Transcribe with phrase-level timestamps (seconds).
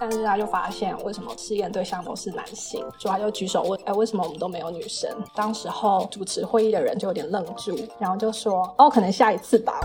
[0.00, 2.80] 但是他就发现，为什么试验对象都是男性？
[2.98, 9.80] 所以他就举手问：“哎，为什么我们都没有女生？”当时候主持会议的人就有点愣住，然后就说：“哦，可能下一次吧。”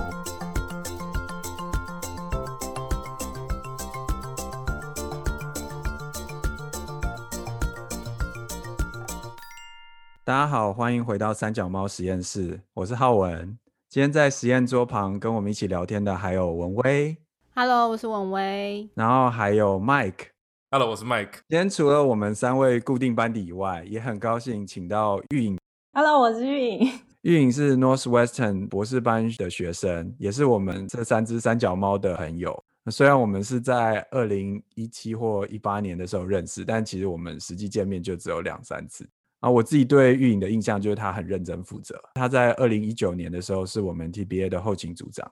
[10.34, 13.56] 大家好，欢迎回到三脚猫实验室，我是浩文。
[13.88, 17.16] 今天在实验桌旁跟我们一起聊天的还有文威。
[17.54, 20.30] Hello，我是文威，然后还有 Mike。
[20.72, 21.34] Hello，我是 Mike。
[21.48, 25.60] 今天除了我们三位固定班底以外，也很高兴请到玉颖。
[25.94, 26.92] Hello，我是玉颖。
[27.22, 32.60] 玉颖是 Northwestern 博士班的学生，也是我们这三只三脚猫的朋友。
[32.90, 39.08] 虽然我们是在二零一七或一八年的时候认识，但其实我们实际见面就只有两三次。
[39.44, 42.02] 啊，我自己对玉颖的印象就是他很认真负责。
[42.14, 45.30] 他在二零一九年的时候是我们 TBA 的后勤组长。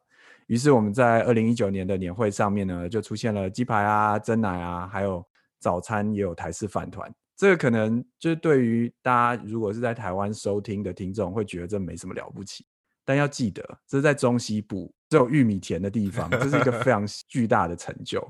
[0.48, 5.26] 于是我们在二零一九年的年会上面呢，就出现了鸡排啊、蒸奶啊，还有
[5.60, 7.10] 早餐也有台式饭团。
[7.38, 12.66] 这个可能就是对于大家如果是在台湾收听的听众，会觉得这没什么了不起。
[13.06, 18.22] 但要记得，这是在中西部只有玉米田的地方，这是一个 非常巨大的成就。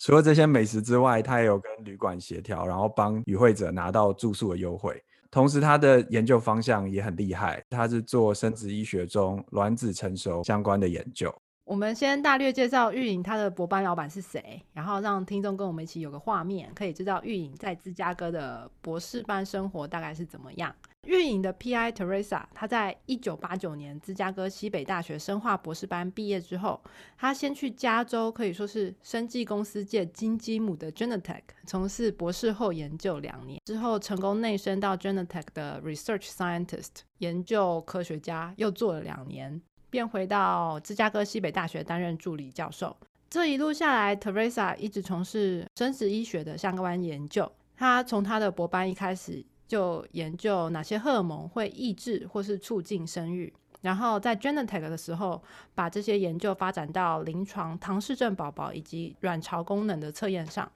[0.00, 5.00] 除了这些美食之外，他也有跟旅馆协调，然后帮与会者拿到住宿的优惠。
[5.30, 11.34] 同时，他的研究方向也很厉害，他是做生殖医学中卵子成熟相关的研究。
[11.68, 20.74] 我们先大略介绍玉颖，他的博班老板是谁，然后让听众跟我们一起有个画面，可以知道玉颖在芝加哥的博士班生活大概是怎么样。
[21.06, 21.92] 玉颖的 P.I.
[21.92, 26.80] Teresa，他在一九八九年芝加哥西北大学生化博士班毕业之后，
[27.18, 39.60] 他先去加州，可以说是生技公司界金鸡母的 Genetech 从事博士后研究两年，之后成功内升到 Genetech 的 Research Scientist 研究科学家，又做了两年。
[39.90, 42.96] 便回到芝加哥西北大学担任助理教授。
[43.30, 47.50] 这一路下来，Teresa 一直从事生殖医学的相关研究。
[47.76, 53.52] 他从他的博班一开始就研究哪些荷尔蒙会抑制或是促进生育，
[53.82, 55.42] 然后在 Genetech 的时候，
[55.74, 60.70] 把这些研究发展到临床唐氏症宝宝以及卵巢功能的测验上。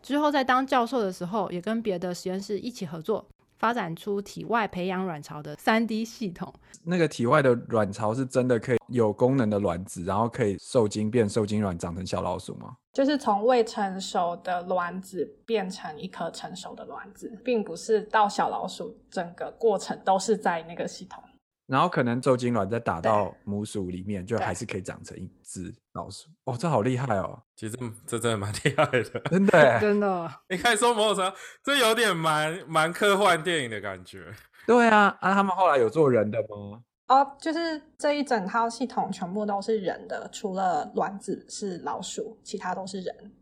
[0.00, 3.26] 之后在当教授的时候，也跟别的实验室一起合作。
[3.58, 6.52] 发展出体外培养卵巢的三 D 系统。
[6.84, 12.76] 那个体外的卵巢是真的可以有功能的卵子，然后可以受精变受精卵，长成小老鼠吗？
[12.92, 21.22] 就是从未成熟的卵子变成一颗成熟的卵子，并不是到小老鼠，整个过程都是在那个系统。
[21.66, 26.28] 然后可能受精卵再打到母鼠里面，就还是可以长成一只老鼠。
[26.44, 27.42] 哦，这好厉害哦！
[27.56, 30.32] 其实这真的蛮厉害的，真的， 真的。
[30.48, 34.32] 你可以说某种程度，这有点蛮蛮科幻电影的感觉。
[34.66, 36.82] 对啊，啊，他们后来有做人的吗？
[37.08, 43.32] 哦，就是这一整套系统全部都是人的，除了卵子是老鼠，其他都是人，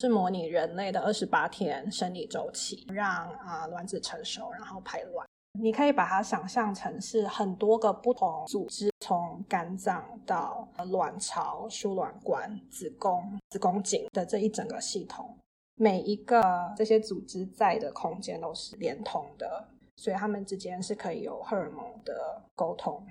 [0.00, 5.26] 是模拟人类的二十八天生理周期，让啊卵子成熟，然后排卵。
[5.60, 15.36] 你可以把它想象成是很多个不同组织，从肝脏到卵巢、输卵管、子宫、子宫颈的这一整个系统，
[15.76, 23.06] 每一个这些组织在的空间都是连通的，所以它们之间是可以有荷尔蒙的沟通。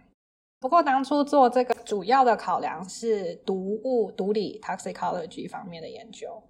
[0.59, 6.41] 不过当初做这个主要的考量是毒物毒理 （toxicology） 方面的研究。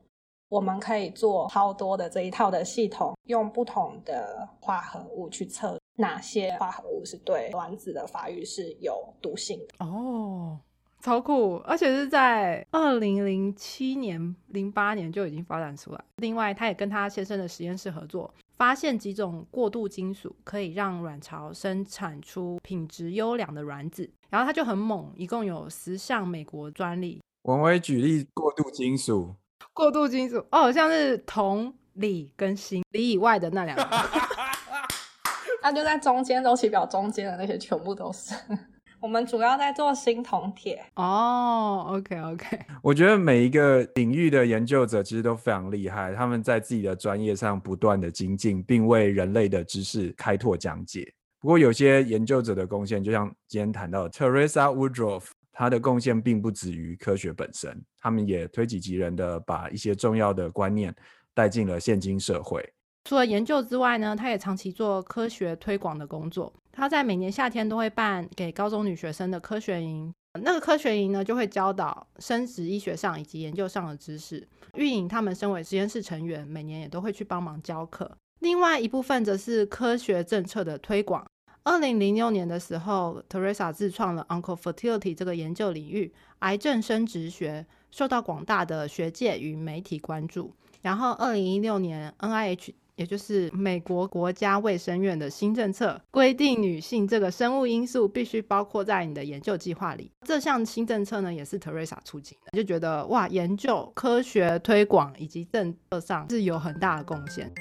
[0.51, 9.85] 我们可以做超多的这一套的系统，用不同的化合物去测哪些化合物是对卵子的发育是有毒性的。
[9.85, 10.59] 哦，
[11.00, 11.56] 超酷！
[11.63, 16.03] 而且是在二零零七年、零八年就已经发展出来。
[16.17, 24.11] 另外，他也跟他先生的实验室合作，发现几种过渡金属可以让卵巢生产出品质优良的卵子。
[24.29, 27.22] 然后他就很猛，一共有十项美国专利。
[27.44, 29.34] 文威举例过渡金属。
[29.74, 33.88] 过渡金属哦，像是铜、锂跟锌，锂以外的那两个，
[35.64, 38.36] 那就在中间，周期表中间的那些全部都是。
[39.00, 40.84] 我们主要在做锌、铜、铁。
[40.96, 42.59] 哦，OK OK。
[42.84, 51.12] 我觉得每一个领域的研究者其实都非常厉害，他们在自己的专业上不断的精进，并为人类的知识开拓讲解。
[51.40, 55.24] 不过有些研究者的贡献，就像今天谈到的 Teresa Woodruff。
[55.61, 60.91] 他的贡献并不止于科学本身，他们也推己及人的把一些重要的观念
[61.35, 62.67] 带进了现今社会。
[63.03, 66.52] 除了研究之外呢，他也长期做科学推广的工作。
[66.72, 70.11] 他在每年夏天都会办给高中女学生的科学营，
[70.41, 74.47] 那个科学营呢就会教导生殖医学上以及研究上的知识。
[74.73, 78.11] 运营他们身为实验室成员，每年也都会去帮忙教课。
[78.40, 81.23] 另外一部分则是科学政策的推广。
[81.63, 90.52] 二零零六年的时候，Teresa 自创了 Uncle Fertility 这个研究领域，癌症生殖学受到广大的学界与媒体关注。
[90.81, 100.11] 然后二零一六年，NIH 也就是美国国家卫生院的新政策规定，女性这个生物因素必须包括在你的研究计划里。
[100.25, 107.53] 这项新政策呢，也是 Teresa 出警的，就觉得哇，研究、科学推广以及政策上是有很大的贡献。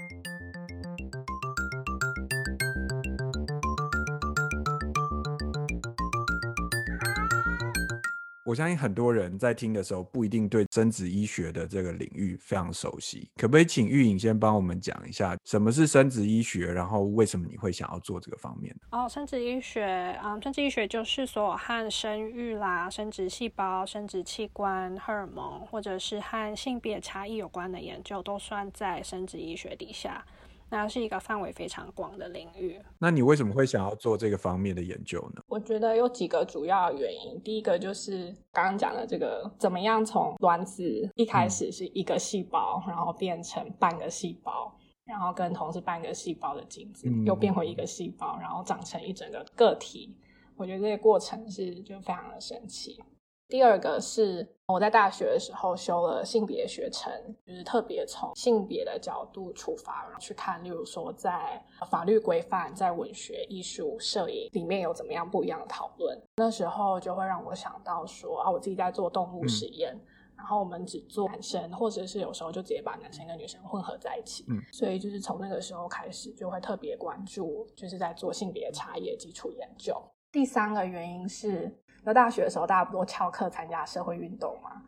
[8.50, 18.74] 我相信很多人在听的时候不一定对生殖医学的这个领域非常熟悉，可不可以请玉颖先帮我们讲一下什么是生殖医学，然后为什么你会想要做这个方面？
[18.90, 30.26] 哦，生殖医学，嗯，生殖医学就是所有和生育啦、生殖细胞、生殖器官、荷尔蒙，或者是和性别差异有关的研究，都算在生殖医学底下。
[30.70, 32.80] 那是一个范围非常广的领域。
[32.98, 35.42] 那你为什么会想要做这个方面的研究呢？
[35.48, 37.40] 我觉得有几个主要原因。
[37.42, 44.72] 第一个就是刚刚讲的这个，怎么样从卵子一开始是一个细胞，然后变成半个细胞，
[45.04, 50.16] 然后跟同时半个细胞的精子又变回一个细胞，然后长成一整个个体。
[50.56, 53.02] 我觉得这个过程是就非常的神奇。
[53.50, 57.12] 第二个是我在大学的时候修了性别学程，
[57.44, 61.60] 就是特别从性别的角度出发，然后去看，例如说在
[61.90, 66.16] 法律规范、在文学、艺术、摄影里面有怎么样不一样的讨论。
[66.36, 69.98] 那时候就会让我想到说啊，我自己在做动物实验，
[70.36, 74.44] 然后我们只做男生，或者是有时候就直接把男生跟女生混合在一起。
[74.48, 80.00] 嗯，所以就是从那个时候开始，就会特别关注，就是在做性别差异基础研究。
[80.30, 81.76] 第三个原因是。
[82.02, 84.82] 那大学的时候，大家不都翘课参加社会运动吗？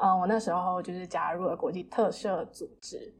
[0.00, 3.14] 嗯，我那时候就是加入了国际特赦组织。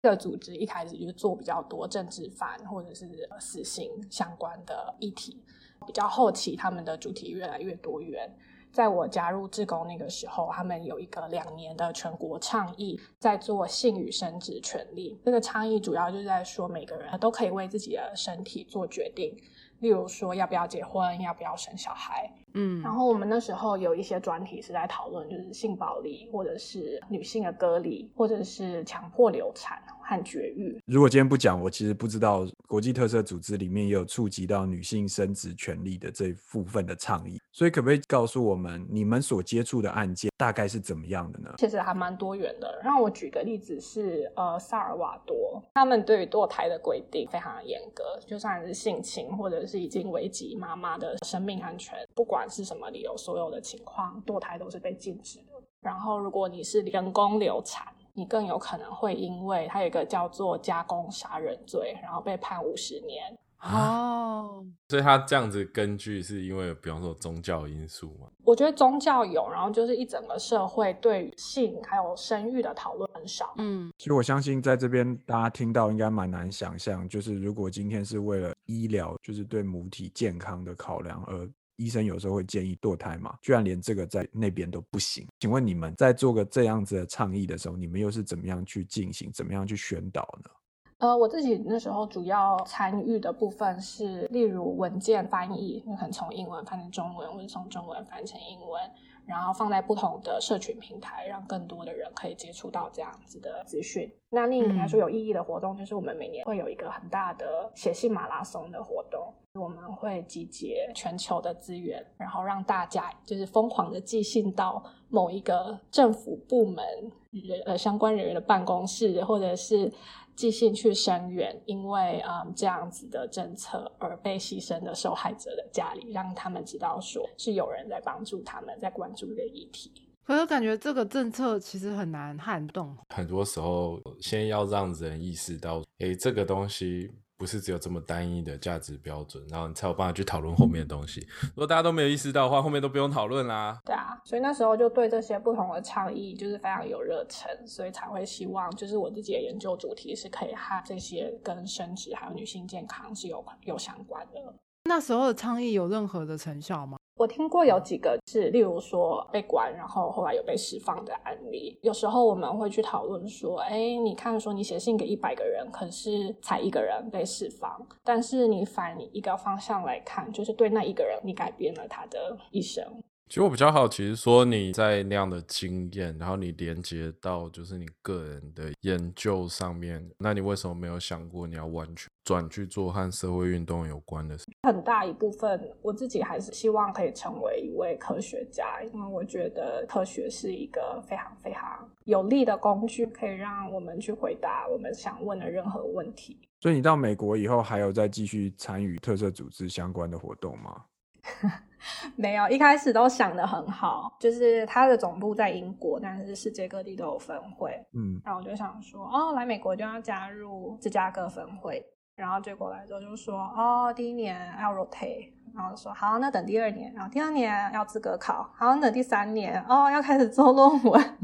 [0.00, 5.44] 这个组织一开始就是做比较多政治犯或者是死刑相关的议题。
[5.86, 8.32] 比较后期，他们的主题越来越多元。
[8.70, 15.18] 在我加入志工那个时候，他们有一个两年的全国倡议，在做性与生殖权利。
[15.24, 19.34] 这个倡议主要就是在说，每个人都可以为自己的身体做决定。
[19.80, 30.80] 例如说，要不要结婚，要不要生小孩，嗯，然后我们那时候有一些专题是在讨论，就是性暴力，或者是女性的隔离，或者是强迫流产和绝育。
[30.86, 37.38] 如果今天不讲，我其实不知道国际特色组织里面也有触及到女性生殖权利的这部分的倡议。
[37.52, 41.54] 所以，可不可以告诉我们，你们所接触的案件大概是怎么样的呢？
[41.58, 42.80] 其实还蛮多元的。
[42.84, 55.54] 让我举个例子是，呃，萨尔瓦多，他们对于堕胎的规定非常的严格，就算是性侵或者是已经危及妈妈的生命安全，不管是什么理由，所有的情况堕胎都是被禁止的。
[55.80, 63.34] 然后，如果你是人工流产，你更有可能会因为它有一个叫做加工杀人罪，然后被判五十年。
[63.60, 68.28] 哦，所以他这样子根据是因为，比方说宗教因素嘛？
[68.44, 73.52] 我觉得宗教有，然后就是一整个社会对性还有生育的讨论很少。
[73.56, 85.26] 嗯，其实我相信在这边大家听到应该蛮难想象，就是如果今天是为了医疗，就是对母体健康的考量，而医生有时候会建议堕胎嘛，居然连这个在那边都不行。
[85.40, 90.50] 请问你们在做个这样子的倡议的时候，你们又是怎么样去进行，怎么样去宣导呢？
[90.98, 98.82] 呃，我自己那时候主要参与的部分是，例如文件翻译，可能从英文翻成中文，或者从中文翻成英文，
[99.28, 104.10] 然后放在不同的社群平台，让更多的人可以接触到这样子的资讯。
[104.30, 116.84] 那另一个来说有意义的活动，就是我们每年会有一个很大的写信马拉松的活动，我们会集结全球的资源，然后让大家就是疯狂的寄信到某一个政府部门
[117.30, 119.92] 人呃相关人员的办公室，或者是。
[120.38, 129.90] 寄信去声援，因为嗯这样子的政策而被牺牲的受害者的家里，让他们知道说是有人在帮助他们，在关注的议题。
[130.24, 137.10] 可是感觉这个政策其实很难撼动，很多时候先要让人意识到，哎，这个东西。
[137.38, 141.24] 不是只有这么单一的价值标准，然后你才有办法去讨论后面的东西。
[141.40, 143.78] 如果大家都没有意识到的话，后面都不用讨论啦。
[143.84, 154.54] 对啊，所以那时候就对这些不同的倡议就是非常有热忱，所以才会希望就是我自己的研究主题是可以和这些跟生殖还有女性健康是有有相关的。
[154.84, 156.98] 那时候的倡议有任何的成效吗？
[157.18, 161.76] 我听过有几个是，例如说被关，然后后来有被释放的案例。
[161.82, 172.84] 有时候我们会去讨论说，哎，你看，说你写信给一百个人，可是才一个人被释放，但是你反一个方向来看，就是对那一个人，你改变了他的一生。
[173.28, 184.46] 其实我比较好奇是说你在那样的经验，然后你连接到就是你个人的研究上面，那你为什么没有想过你要完全转去做和社会运动有关的事？
[184.62, 196.38] 很大一部分我自己还是希望可以成为一位科学家，因为我觉得科学是一个非常非常有力的工具，可以让我们去回答我们想问的任何问题。
[196.62, 200.82] 所以你到美国以后，还有再继续参与特色组织相关的活动吗？
[202.16, 207.72] 没有，一开始都想的很好，就是它的总部在英国，但是世界各地都有分会。
[207.94, 211.84] 嗯，然后我就想说，哦，来美国就要加入芝加哥分会。
[212.16, 221.18] 然后结果来之后就说，哦，第一年要 rotate，然后说好，那等第二年，然后第二年要资格考，好，等第三年，哦，要开始做论文，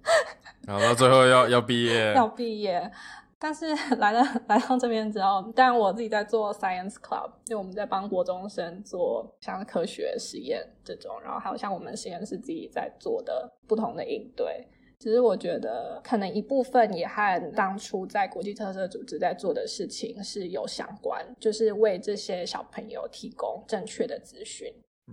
[0.66, 2.90] 然后到最后要要毕业，要毕业。
[3.38, 3.66] 但是
[3.96, 14.66] 来了 来到这边之后，但我自己在做 Science Club，因为我们在帮国中生做像科学实验这种，然后还有像我们实验室自己在做的不同的应对。
[14.98, 24.66] 其实我觉得可能一部分也和当初在国际特色组织在做的事情是有相关，就是为这些小朋友提供正确的资讯。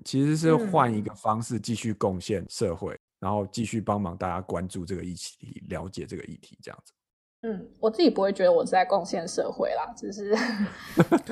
[0.03, 6.91] 其实是换一个方式继续贡献社会，然后继续帮忙大家关注这个议题，了解这个议题，这样子。
[7.47, 10.35] 嗯，我自己不会觉得我是在贡献社会啦，只是，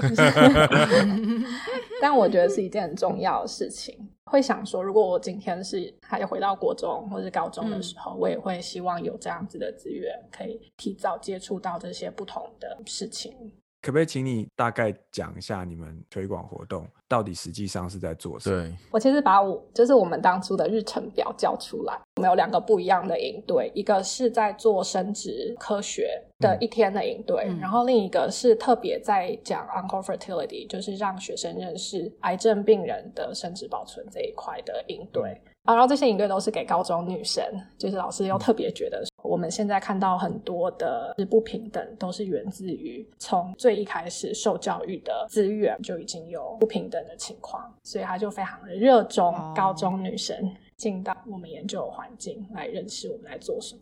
[1.99, 3.97] 但我觉得是一件很重要的事情。
[4.25, 13.33] 会想说，如果我今天是还回到国中或是高中的时候，我也会希望有这样子的资源，可以提早接触到这些不同的事情。
[13.83, 18.61] 可不可以请你大概讲一下你们推广活动到底实际上是在做什么？
[18.61, 26.09] 对，我其实把我就是我们当初的日程表交出来，我们有两个不一样的营队，一个是在做生殖科学
[26.39, 27.59] 的一天的营队，嗯。
[27.59, 35.39] 然后另一个是特别在讲 uncle fertility，就是让学生认识癌症病人的生殖保存这一块的营队。
[35.65, 37.43] 啊，然后这些营队都是给高中女生，
[37.77, 53.81] 就是老师又特别觉得，我们现在看到很多的不平等，都是源自于从最一开始受教育的资源就已经有不平等的情况，所以他就非常的热衷高中女生进到我们研究环境来认识我们来做什么。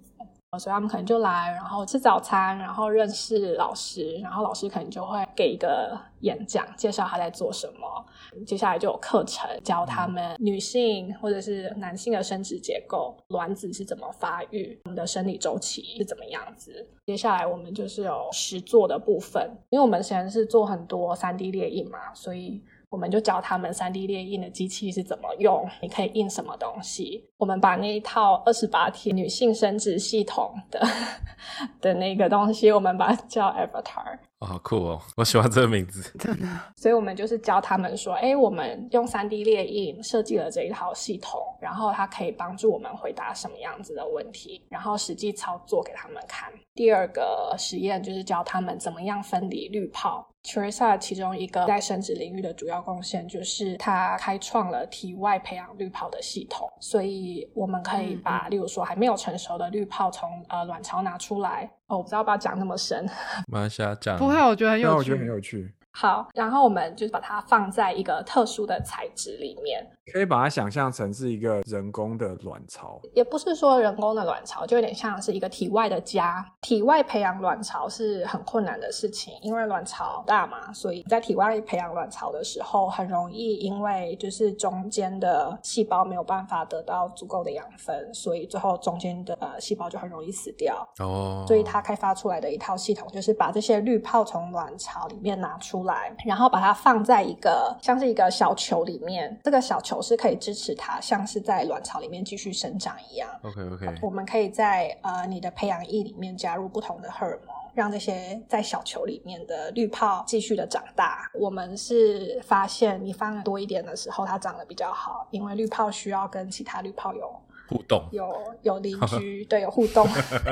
[0.60, 8.06] 所以他们可能就来，然后吃早餐，然后认识老师，然后老师可能就会给一个演讲，介绍他在做什么。
[8.46, 16.86] 接下来就有课程教他们女性或者是男性的生殖结构，卵子是怎么发育，我们的生理周期是怎么样子。
[17.06, 27.26] 接下来我们就是有实做的部分，因为我们实验室做很多三 D 列印嘛，所以我们就教他们三 D 列印的机器是怎么用，你可以印什么东西。
[27.38, 30.86] 我们把那一套二十八题女性生殖系统的
[31.80, 34.20] 的那个东西，我们把它叫 Avatar。
[34.40, 35.00] 哦，好酷哦！
[35.16, 36.12] 我喜欢这个名字。
[36.20, 46.52] 真的， 所以我们就是教他们说，哎，我们用三 D 列印设计了这一套系统，然后它可以帮助我们回答什么样子的问题，然后实际操作给他们看。
[46.74, 50.28] 第二个实验就是教他们怎么样分离滤泡。
[50.44, 61.70] Teresa 其中一个在生殖领域的主要贡献就是他开创了体外培养滤泡的系统，所以我们可以把，例如说还没有成熟的滤泡从呃卵巢拿出来。
[61.88, 63.06] 哦，我不知道要不要讲那么深。
[63.48, 73.00] 马来西亚讲不会，我觉得很有趣，我觉得很有趣，好，然后我们就把它放在一个特殊的材质里面，可以把它想象成是一个人工的卵巢。
[73.14, 76.46] 也不是说人工的卵巢，就有点像是一个体外的家。
[76.62, 90.88] 体外培养卵巢是很困难的事情，因为卵巢大嘛，所以在体外培养卵巢的时候，很容易因为就是中间的细胞没有办法得到足够的养分，所以最后中间的呃细胞就很容易死掉。
[91.00, 99.40] 哦，所以它开发出来的一套系统，就是把这些滤泡从卵巢里面拿出来，然后把它放在一个像是一个小球里面。
[99.44, 103.30] 这个小球是可以支持它像是在卵巢里面继续生长一样。
[103.44, 111.30] OK OK，我们可以在呃你的培养液里面加入不同的荷尔蒙，让这些在小球里面的滤泡继续的长大。
[111.34, 117.34] 我们是发现你放多一点的时候，它长得比较好，因为滤泡需要跟其他滤泡有
[117.70, 118.08] 互动。
[118.12, 120.08] 有有邻居，对，有互动。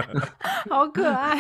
[0.70, 1.38] 好可爱。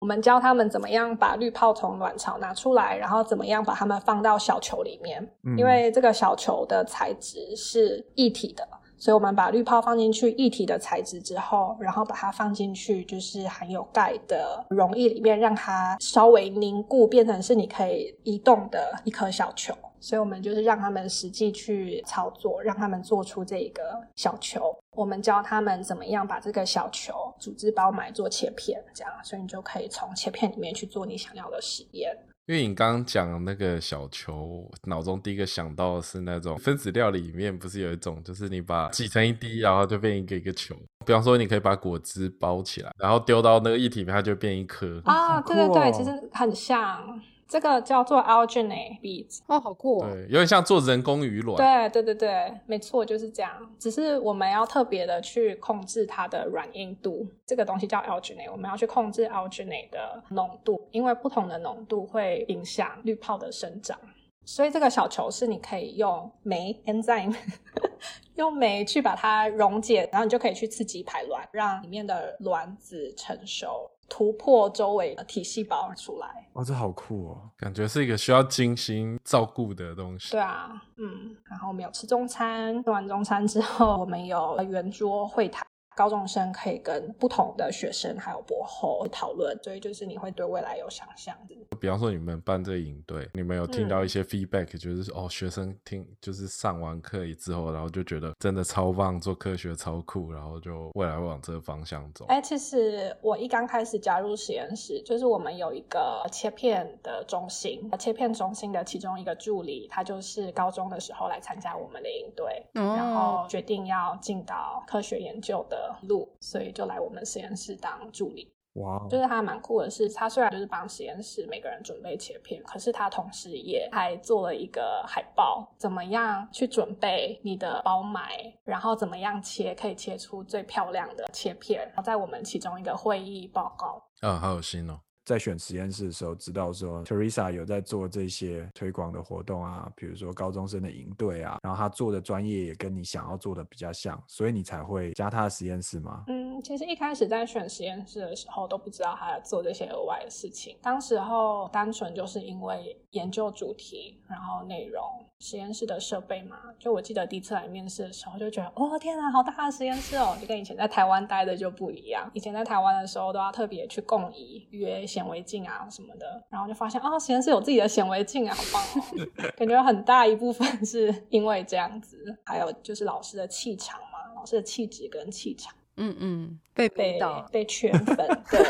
[0.00, 5.22] 我们教他们怎么样把滤泡从卵巢拿出来，然后怎么样把它们放到小球里面。
[5.44, 8.66] 嗯因为这个小球的材质是一体的，
[8.96, 19.74] 所以我们把滤泡放进去液体的材质之后，然后把它放进去就是含有钙的溶液里面，让它稍微凝固，变成是你可以移动的一颗小球。
[20.00, 24.76] 所以我们就是让他们实际去操作，让他们做出这个小球。
[24.96, 32.16] 我们教他们怎么样把这个小球组织包埋做切片，这样，所以你就可以从切片里面去做你想要的实验。
[32.46, 40.74] 因为你刚刚讲那个小球，脑中第一个想到的是那种分子料理里面不是有一种，就是你把挤成一滴，然后就变一个一个球。
[41.06, 45.00] 比方说，你可以把果汁包起来，然后丢到那个液体里面，它就变一颗。
[45.04, 49.40] 啊，好对对对，其实很像，这个叫做 alginate beads。
[49.48, 50.08] 哦，好酷哦！
[50.08, 51.56] 对，有点像做人工鱼卵。
[51.56, 53.50] 对对对对，没错，就是这样。
[53.76, 63.98] 只是我们要特别的去控制它的软硬度，这个东西叫 alginate，我们要去控制 alginate 的浓度，因为不同的浓度会影响滤泡的生长。
[64.44, 67.36] 所以这个小球是你可以用酶 enzyme
[68.36, 76.28] 用酶去把它溶解，然后你就可以去刺激排卵，让里面的卵子成熟，突破周围的体细胞出来。
[76.52, 77.38] 哦，这好酷哦！
[77.56, 80.32] 感觉是一个需要精心照顾的东西。
[80.32, 85.64] 对啊，嗯，然后我们有吃中餐，吃完中餐之后，我们有圆桌会谈，
[85.96, 91.56] 高中生可以跟不同的学生还有博后讨论，所以就是你会对未来有想象的。
[91.80, 102.24] 比方说你们办这个营队，你们有听到一些 feedback，、就是哦，学生听就是上完课之后，然后就觉得真的超棒，做科学超酷，然后就未来会往这个方向走。
[102.26, 118.52] 哎，其实我一刚开始加入实验室，就是我们有一个切片的中心，切片中心的其中一个助理，他就是高中的时候来参加我们的营队，哦然后决定要进到科学研究的路，所以就来我们实验室当助理。
[118.74, 128.30] 哇哦，就是他蛮酷的是，他虽然就是帮实验室每个人准备切片，可是他同时也还做了一个海报，怎么样去准备你的包埋，
[128.62, 134.00] 然后怎么样切可以切出最漂亮的切片，然后在我们其中一个会议报告。
[134.20, 135.00] 啊，好有心哦。
[135.30, 146.24] 在选实验室的时候，知道说 Teresa 有在做这些推广的活动啊，比如说高中生的营队啊，然后他做的专业也跟你想要做的比较像，所以你才会加他的实验室吗？
[146.26, 155.02] 嗯，其实一开始在选实验室的时候都不知道他要做这些额外的事情，当时候单纯就是因为研究主题，然后内容、
[155.38, 156.56] 实验室的设备嘛。
[156.78, 162.30] 就我记得第一次来面试的时候，就觉得哦天啊，好大的实验室哦，就跟以前在台湾待的就不一样。
[162.32, 169.50] 以前在台湾的时候都要特别去共仪约显微镜啊什么的，然后就发现哦，实验室有自己的显微镜啊，好棒哦！
[169.56, 175.74] 感觉很大一部分是因为这样子，还有就是老师的气场嘛，老师的气质跟气场。
[176.00, 178.16] 嗯嗯，被被逼到，被圈粉，
[178.50, 178.60] 对。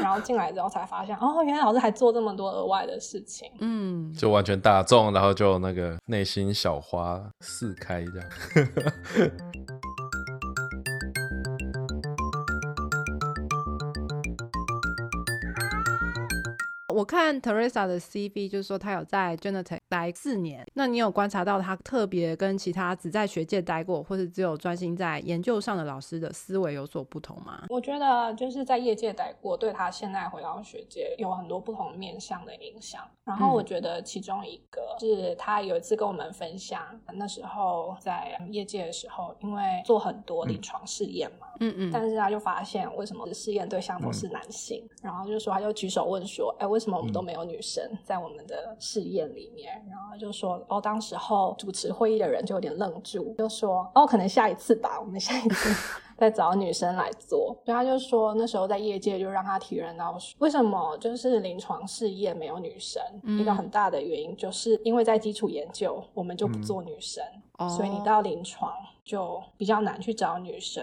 [0.00, 3.50] 然后进来之后才发现，哦，原来老师还做这么多额外的事情。
[3.60, 8.26] 嗯，就完全大众，然后就那个内心小花四开这样。
[16.94, 20.66] 我看 Teresa 的 CV，就是说她有在 Genentech 待四年。
[20.74, 27.64] 那你有观察到他特别跟其他只在学界待过，或是只有专心在研究上的老师的思维有所不同吗？
[27.68, 33.02] 我觉得就是在业界待过，对他现在回到学界有很多不同面向的影响。
[33.24, 36.82] 然后我觉得其中一个是他有一次跟我们分享，
[37.14, 49.82] 那时候在业界的时候，因为做很多临床试验嘛，嗯嗯，但是他就发现为什么试验对象都是男性，然后就说他就举手问说，哎，为什么我们都没有女生在我们的试验里面？
[49.88, 57.56] 然后就说，哦，当时候主持会议的人就有点愣住，就说，哦，可能下一次吧，我们下一次 再找女生来做。
[57.64, 67.24] 所以他就说，那时候在业界就让他体认到，为什么就是临床试验没有女生，嗯一个很大的原因就是因为在基础研究我们就不做女生。
[67.58, 68.72] 哦所以你到临床
[69.04, 70.82] 就比较难去找女生。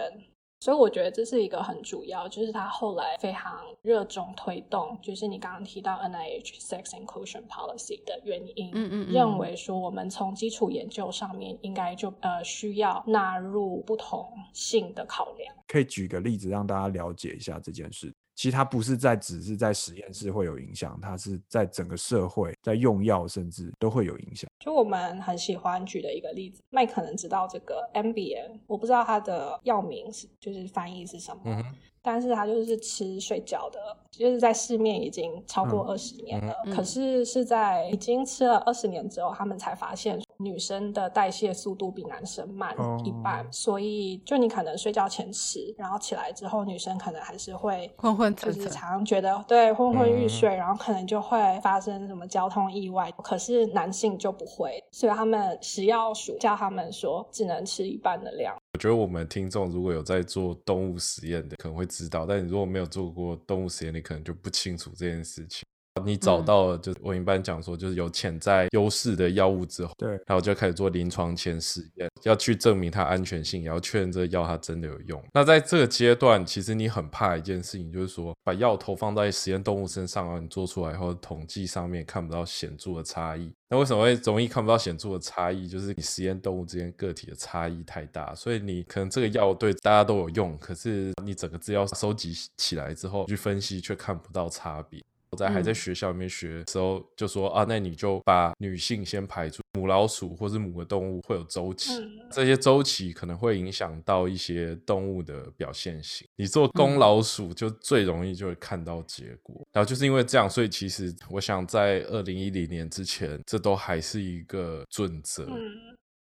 [0.62, 15.52] 所以我觉得这是一个很主要，就是他后来非常热衷推动，就是你刚刚提到 NIH Sex Inclusion Policy 的原因，嗯嗯嗯认为说我们从基础研究上面应该就呃需要纳入不同性的考量。
[15.66, 18.14] 可以举个例子让大家了解一下这件事。
[18.34, 24.48] 其实它不是在只是在实验室会有影响，它是在整个社会，在用药甚至都会有影响。
[24.58, 33.78] 就我们很喜欢举的一个例子，麦可能知道这个 MBN，我不知道它的药名是就是翻译是什么，嗯哼但是它就是吃睡觉的，
[34.10, 53.10] 就是在市面已经超过二十年了，嗯嗯可是是在已经吃了二十年之后，他们才发现女生的代谢速度比男生慢哦一半，所以就你可能睡觉前吃，然后起来之后，女生可能还是会昏昏就是沉沉，常常觉得对昏昏欲嗯睡，然后可能就会发生什么交通意外。
[53.22, 58.54] 可是男性就不会，所以他们食药署叫他们说只能吃一半的量。
[58.74, 65.64] 我觉得我们听众如果有在做动物实验的，可能会知道，但你如果没有做过动物实验，你可能就不清楚这件事情。
[66.04, 75.22] 你找嗯到了，就是我一般讲说，就是有潜在优势的药物之后，对，然后就开始做临床前实验，要去证明它安全性，也要确认这个药它真的有用。
[75.34, 83.52] 那在这个阶段，其实你很怕一件事情，就是说把药投放在实验动物身上，然后你做出来后，统计上面看不到显著的差异。
[83.68, 85.68] 那为什么会容易看不到显著的差异？
[85.68, 95.02] 就是你实验动物之间个体的差异太大，所以你可能这个药对大家都有用，可是你整个资料收集起来之后去分析，却看不到差别。
[95.32, 106.28] 我在还在嗯学校里面学的时候，就说啊，那你就把女性先排除，母老鼠或是母的动物会有周期，嗯这些周期可能会影响到一些动物的表现型。
[106.36, 115.48] 你做公嗯老鼠就最容易就会看到结果，然后就是因为这样，所以其实我想在二零一零年之前，这都还是一个准则。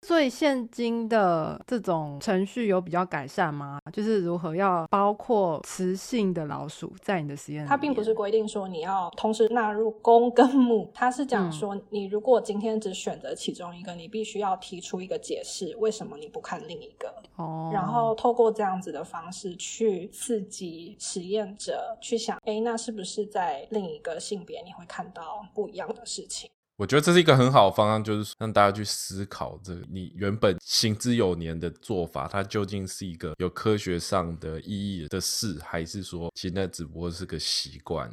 [0.00, 3.80] 嗯，所以现今的这种程序有比较改善吗？
[3.92, 7.68] 就是如何要包括雌性的老鼠在你的实验里？
[7.68, 26.48] 它并不是规定说你要同时纳入公跟母，它是讲嗯说你如果今天只选择其中一个，你必须要提出一个解释，为什么你不看另一个，哦，然后透过这样子的方式去刺激实验者去想，哎，那是不是在另一个性别你会看到不一样的事情？
[26.78, 38.08] 我觉得这是一个很好的方案，就是让大家去思考这个你原本行之有年的做法，它究竟是一个有科学上的意义的事，还是说其实那只不过是个习惯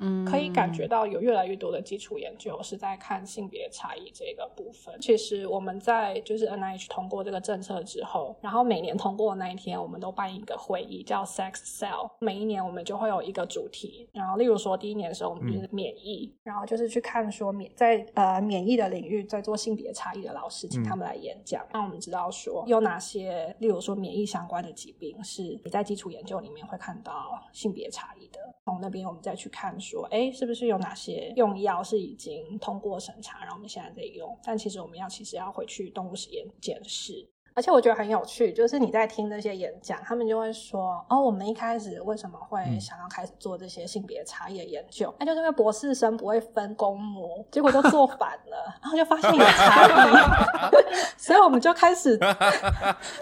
[0.00, 4.98] 嗯可以感觉到有越来越多的基础研究是在看性别差异这个部分。
[5.00, 14.08] 其实我们在就是 NIH 通过这个政策之后，然后每年通过的那一天，我们都办一个会议叫 Sex Cell，每一年我们就会有一个主题。
[14.12, 28.40] 然后例如说第一年的时候，我们就是免疫，然后就是去看说免在呃免疫的领域在做性别差异的老师，请他们来演讲，让我们知道说有哪些，例如说免疫相关的疾病是你在基础研究里面会看到性别差异的。
[28.64, 34.38] 从那边我们再去看说，哎，是不是有哪些用药是已经通过审查，然后我们现在在用？
[34.44, 37.28] 但其实我们要其实要回去动物实验检视。
[37.52, 45.12] 而且我觉得很有趣，就是你在听那些演讲，他们就会说：“哦，我们一开始为什么会嗯想要开始做这些性别差异的研究？
[45.18, 50.12] 那、就是因为博士生不会分公母，结果就做反了，然后就发现有差异，
[51.18, 52.16] 所以我们就开始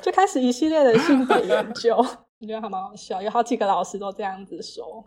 [0.03, 1.97] 就开始一系列的性别研究。
[2.41, 5.03] 我觉得还蛮好笑，有好几个老师都这样子说。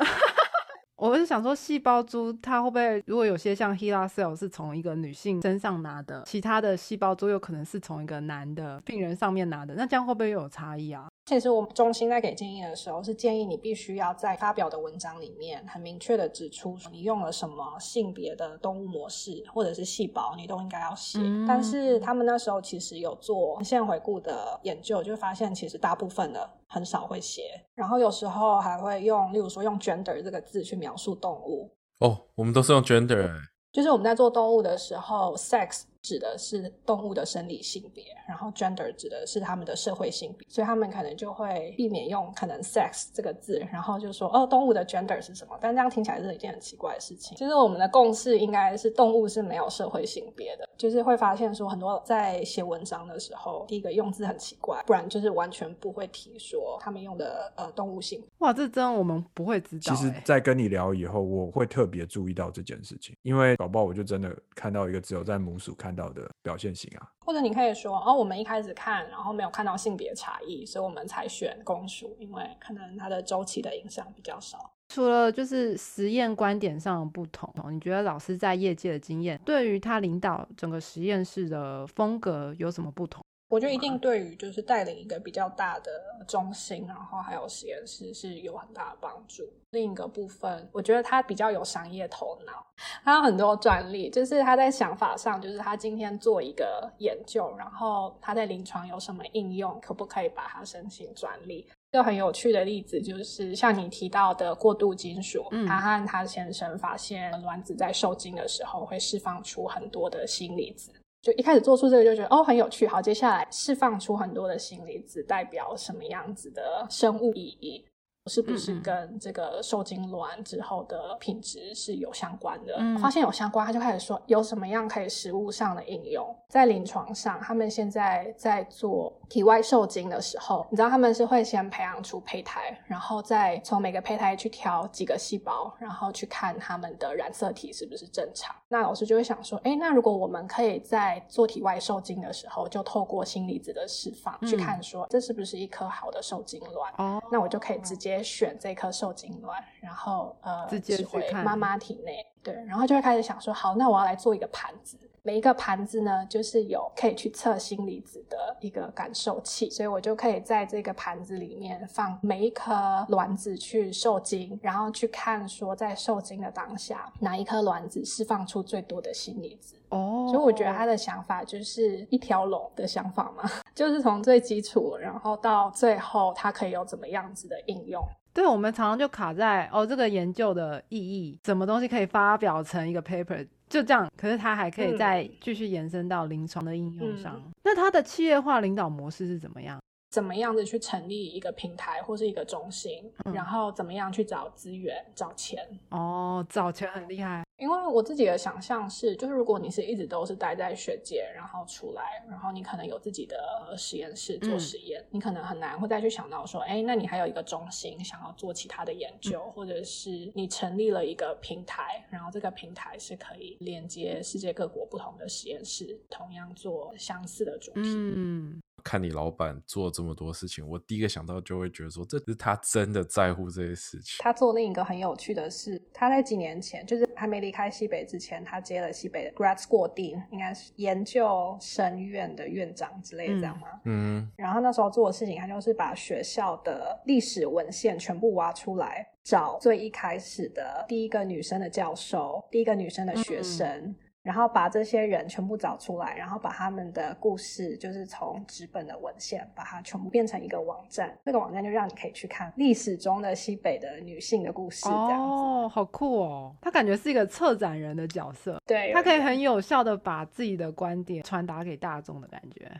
[1.02, 11.08] 我是想说，细胞株它会不会，如果有些像 HeLa cell 是从一个女性身上拿的，其他的细胞株有可能是从一个男的病人上面拿的，那这样会不会又有差异啊？
[11.26, 21.18] 其实我们中心在给建议的时候，是建议你必须要在发表的文章里面很明确的指出你用了什么性别的动物模式或者是细胞，你都应该要写。
[21.20, 31.70] 嗯但是他们那时候其实有做文献回顾的研究，就发现其实大部分的很少会写，然后有时候还会用，例如说用 gender 这个字去描述动物。
[32.00, 33.30] 哦，我们都是用 gender，欸
[33.74, 45.58] 就是我们在做动物的时候，sex 指的是动物的生理性别，然后 gender 指的是他们的社会性别，所以他们可能就会避免用可能 sex 这个字，然后就说哦，动物的 gender 是什么？
[45.62, 47.38] 但这样听起来是一件很奇怪的事情。
[47.38, 67.10] 其实我们的共识应该是动物是没有社会性别的，就是会发现说很多在写文章的时候，第一个用字很奇怪，不然就是完全不会提说他们用的呃动物性哇，这真的我们不会知道、其实欸，在跟你聊以后，我会特别注意到这件事情，因为搞不好我就真的看到一个只有在母鼠看到的表现型啊。
[67.26, 74.72] 或者你可以说，哦，我们一开始看，然后没有看到性别差异，所以我们才选公鼠，因为可能它的周期的影响比较少。
[74.90, 83.24] 除了就是实验观点上的不同，你觉得老师在业界的经验，对于他领导整个实验室的风格有什么不同？
[83.52, 85.92] 我觉得一定对于就是带领一个比较大的
[86.26, 89.44] 中心，然后还有实验室是有很大的帮助。
[89.72, 92.66] 另一个部分，我觉得他比较有商业头脑，
[93.04, 101.68] 他有很多专利，就是他在想法上，就是他今天做一个研究，然后他在临床有什么应用，可不可以把它申请专利？
[101.92, 110.90] 一个很有趣的例子就是像你提到的过渡金属，嗯他和他先生发现卵子在受精的时候会释放出很多的锌离子。
[111.22, 117.86] 就一开始做出这个就觉得哦很有趣，好，接下来释放出很多的锌离子代表什么样子的生物意义？
[118.28, 122.76] 是不是跟这个受精卵之后的品质是有相关的？
[122.78, 138.54] 嗯发现有相关，他就开始说有什么样可以食物上的应用，在临床上，他们现在在做体外受精的时候，你知道他们是会先培养出胚胎，然后再从每个胚胎去挑几个细胞，然后去看他们的染色体是不是正常。
[138.68, 146.94] 那老师就会想说，哎，那如果我们可以在做体外受精的时候，就透过锌离子的释放去看，说这是不是一颗好的受精卵？
[146.98, 152.18] 哦，那我就可以直接选这颗受精卵，然后呃，直接回妈妈体内。
[152.44, 154.98] 对，然后就会开始想说，好，那我要来做一个盘子。
[155.24, 169.76] 每一个盘子呢，就是有可以去测锌离子的一个感受器，所以我就可以在这个盘子里面放每一颗卵子去受精，然后去看说在受精的当下，哪一颗卵子释放出最多的锌离子。
[169.90, 178.04] 哦，所以我觉得他的想法就是一条龙的想法嘛， 就是从最基础，然后到最后它可以有怎么样子的应用。
[178.34, 184.08] 对，我们常常就卡在哦，这个研究的意义，什么东西可以发表成一个 paper，就这样。
[184.16, 187.42] 可是它还可以再继续延伸到临床的应用上。
[187.64, 189.80] 那它的企业化领导模式是怎么样？
[190.12, 195.66] 怎么样子去成立一个平台或是一个中心，然后怎么样去找资源、找钱？
[195.88, 197.42] 哦，找钱很厉害。
[197.62, 203.38] 因为我自己的想象是，就是如果你是一直都是待在学界，然后出来，然后你可能有自己的
[203.78, 217.82] 实验室做实验，你可能很难会再去想到说，哎，那你还有一个中心想要做其他的研究，或者是你成立了一个平台，然后这个平台是可以连接世界各国不同的实验室，同样做相似的主题。
[217.84, 218.60] 嗯。
[218.84, 224.18] 看你老板做这么多事情，我第一个想到就会觉得说，这是他真的在乎这些事情。
[224.20, 233.68] 他做另一个很有趣的事，他在几年前，就是还没离开西北之前，他接了西北的 grad school dean，应该是研究生院的院长之类的，这样吗？
[233.86, 234.30] 嗯。
[234.36, 243.96] 然后那时候做的事情，他就是把学校的历史文献全部挖出来，找最一开始的第一个女生的教授，第一个女生的学生。
[244.24, 251.18] 然后把这些人全部找出来，然后把他们的故事，就是从纸本的文献，把它全部变成一个网站。
[251.26, 255.16] 这个网站就让你可以去看历史中的西北的女性的故事，这样子。
[255.16, 256.56] 哦，好酷哦！
[256.62, 262.72] 他感觉是一个策展人的角色，对他可以很有效的把自己的观点传达给大众的感觉。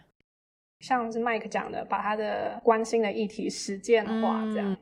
[0.80, 4.78] 像是麦克讲的，把他的关心的议题实践化，这样。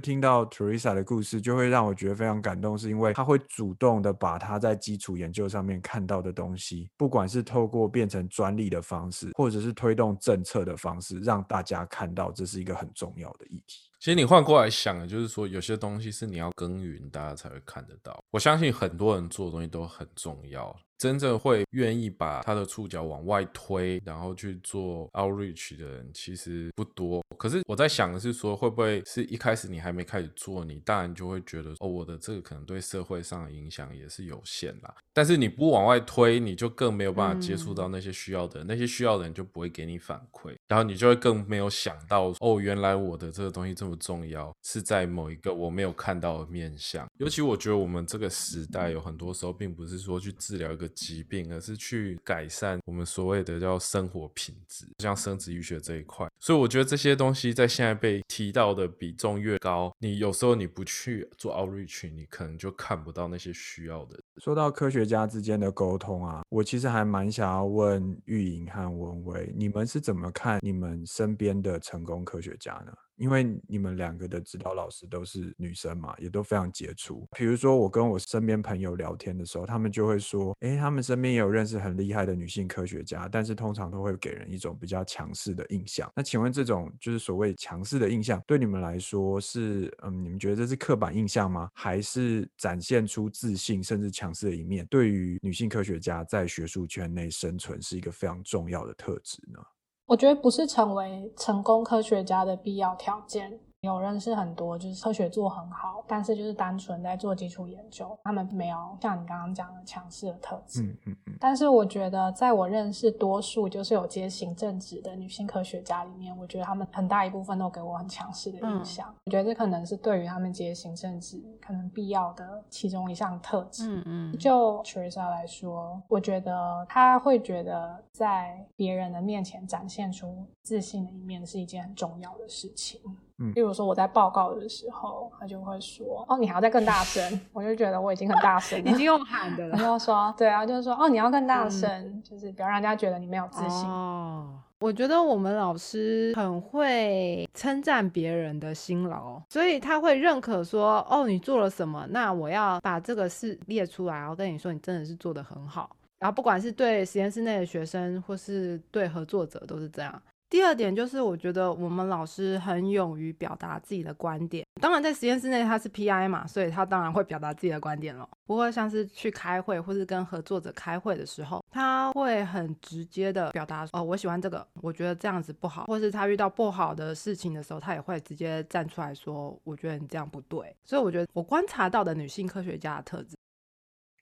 [0.00, 13.89] 听到 Teresa 的故事，就会让我觉得非常感动，是因为他会主动的把他在基础研究上面看到的东西，不管是透过变成专利的方式，或者是推动政策的方式，让大家看到这是一个很重要的议题。
[14.00, 18.18] 其实你换过来想，就是说有些东西是你要耕耘，大家才会看得到。
[18.30, 20.74] 我相信很多人做的东西都很重要。
[20.96, 27.24] 真正会愿意把他的触角往外推，然后去做 outreach 的人其实不多。
[27.38, 34.94] 可是我在想的是说，会不会是一开始你还没开始做，你当然就会觉得哦，我的这个可能对社会上的影响也是有限啦。
[35.14, 47.08] 但是你不往外推，你就更没有办法接触到那些需要的人，那些需要的人就不会给你反馈，然后你就会更没有想到哦，原来我的这个东西这么不重要，是在某一个我没有看到的面向。
[47.16, 50.88] 尤其我觉得我们这个时代有很多时候并不是说去治疗一个。
[51.00, 56.28] 疾病，而是去改善我们所谓的叫生活品质，像生殖医学这一块。
[56.38, 64.20] 所以我觉得这些东西在现在被提到的比重越高，你有时候你不去做 outreach，你可能就看不到那些需要的。
[64.42, 72.92] 说到科学家之间的沟通啊，我其实还蛮想要问玉莹和文威，你们是怎么看你们身边的成功科学家呢？
[73.20, 77.28] 因为你们两个的指导老师都是女生嘛，也都非常杰出。
[77.36, 91.68] 比如说，我跟我身边朋友聊天的时候，他们就会说：“哎，他们身边也有认识很厉害的女性科学家，但是通常都会给人一种比较强势的印象。”那请问，这种就是所谓强势的印象，对你们来说是嗯，你们觉得这是刻板印象吗？
[91.74, 94.86] 还是展现出自信甚至强势的一面？
[94.86, 99.60] 对于女性科学家在学术圈内生存是一个非常重要的特质呢？
[100.10, 103.60] 我觉得不是成为成功科学家的必要条件。
[103.82, 110.82] 有认识很多，就是科学做很好，但是就是单纯在做基础研究，他们没有像你刚刚讲的强势的特质。
[110.82, 111.36] 嗯嗯嗯。
[111.40, 119.12] 但是我觉得，在我认识多数就是有接行政职的女性科学家里面，我觉得他们很大一部分都给我很强势的印象。
[119.24, 123.96] 我觉得这可能是对于他们接行政职可能必要的其中一项特质。
[123.96, 124.38] 嗯嗯。
[124.38, 133.00] 就 Teresa 来说，我觉得他会觉得在别人的面前展现出自信的一面是一件很重要的事情。
[133.40, 139.76] 嗯，例如说我在报告的时候，他就会说：“哦，你还要再更大声。”我就觉得我已经很大声， 已经用喊的了。
[139.78, 152.06] 然后说：“对啊，就是说哦，你要更大声，就是不要让人家觉得你没有自信。”哦，我觉得我们老师很会称赞别人的辛劳，所以他会认可说：“哦，你做了什么？
[152.10, 160.22] 那我要把这个事列出来，然后跟你说，你真的是做的很好。”然后不管是对实验室内的学生，或是对合作者，都是这样。
[160.50, 164.66] 第二点就是，我觉得我们老师很勇于表达自己的观点。
[164.80, 168.28] 当然，在实验室内他是 PI 嘛，所以他当然会表达自己的观点了。
[168.46, 180.74] 不过，像是去开会或是跟合作者开会的时候，他会很直接的表达哦，我喜欢这个，我觉得这样子不好，或是他遇到不好的事情的时候，他也会直接站出来说，我觉得你这样不对。
[180.84, 183.36] 所以，我觉得我观察到的女性科学家的特质。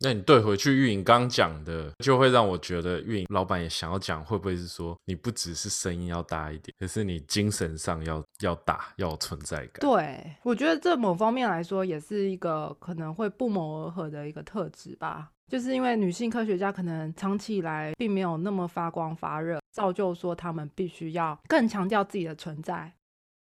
[0.00, 9.80] 那你对回去运营刚讲的，就会让我觉得运营老板也想要讲，会不会是说你不只是声音要大一点，可是你精神上要要大，要有存在感。
[9.80, 15.30] 对，我觉得这某方面来说，也是一个可能会不谋而合的一个特质吧。
[15.48, 22.92] 就是因为女性科学家可能长期以来并没有那么发光发热，造就说他们必须要更强调自己的存在。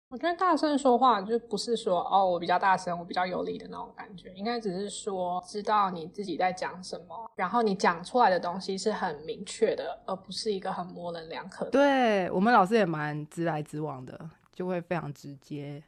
[0.10, 11.70] 我觉得大声说话就不是说哦，我比较大声，我比较有力的那种感觉，应该只是说知道你自己在讲什么，然后你讲出来的东西是很明确的，而不是一个很模棱两可。
[11.70, 15.84] 对我们老师也蛮直来直往的，就会非常直接。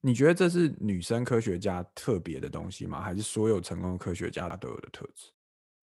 [0.00, 3.02] 你觉得这是女生科学家特别的东西吗？
[3.02, 5.30] 还是所有成功科学家都有的特质？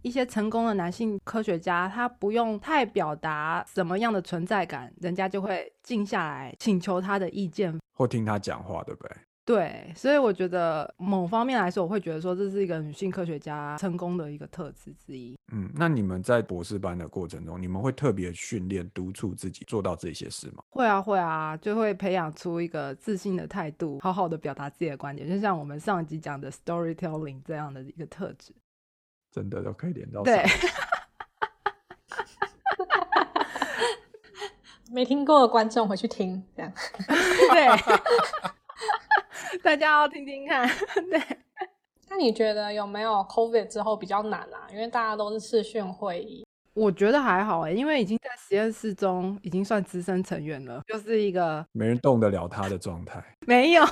[0.04, 9.12] 一些成功的男性科学家，他不用太表达什么样的存在感，人家就会静下来请求他的意见，或听他讲话，对不对？
[9.44, 15.40] 对，所以我觉得某方面来说，我会觉得说这是一个女性科学家成功的一个特质之一。
[15.54, 20.62] 嗯，那你们在博士班的过程中，你们会特别训练督促自己做到这些事吗？
[20.70, 28.54] 会啊，会啊，就会培养出一个自信的态度，好好的表达自己的观点，就像我们上一集讲的 storytelling 这样的一个特质。
[29.32, 30.44] 真的都可以连到对，
[34.92, 36.72] 没听过的观众回去听，这样
[37.52, 37.68] 对，
[39.62, 40.68] 大家要听听看。
[41.10, 41.22] 对，
[42.10, 44.68] 那你觉得有没有 COVID 之后比较难啊？
[44.72, 46.46] 因为大家都是视讯会议。
[46.74, 53.24] 我觉得还好哎，因为已经在实验室中已经算资深成员了，就是一个没人动得了他的状态。
[53.48, 53.84] 没有，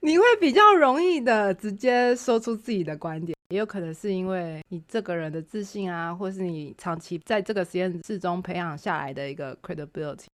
[0.00, 3.33] 你会比较容易的直接说出自己的观点。
[3.50, 10.26] 也有可能是因为你这个人的自信啊，或是你长期在这个实验室中培养下来的一个 credibility。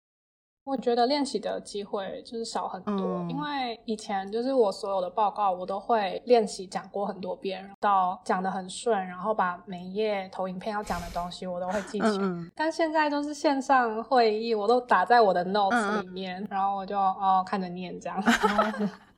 [0.63, 12.51] 我觉得练习的机会就是少很多，因为以前就是我所有的报告我都会练习讲过很多遍，到讲的很顺，然后把每一页投影片要讲的东西我都会记起来。
[12.55, 18.23] 但现在都是线上会议，我都打在我的 notes 里面，然后我就哦看着念这样。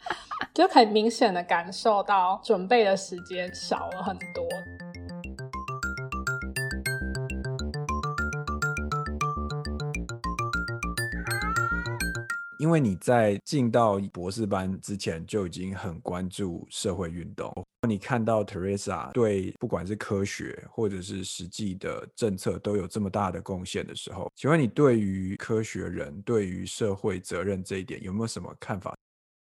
[0.54, 4.46] 就很明显的感受到准备的时间少了很多。
[12.58, 17.52] 因为你在进到博士班之前就已经很关注社会运动，
[17.88, 28.94] 你看到 Teresa 对不管是科学或者是实际的政策都有这么大的贡献的时候，请问你对于科学人对于社会责任这一点有没有什么看法？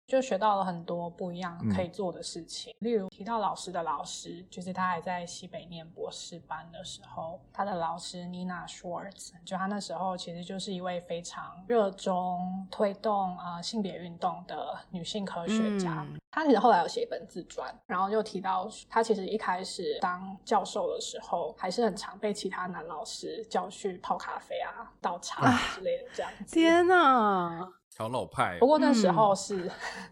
[0.09, 16.03] 就学到了很多不一样可以做的事情，例如提到老师的老师，就是他还在西北念博士班的时候，他的老师 Nina Schwartz，就他那时候其实就是一位非常热衷推动呃性别运动的女性科学家。
[16.31, 26.55] 他其实后来有写一本自传，然后就提到他其实一开始当教授的时候，还是很常被其他男老师叫去泡咖啡啊、倒茶之类的这样子。
[26.55, 27.78] 天哪！
[27.97, 28.57] 好老派。
[28.59, 29.69] 不过那时候是，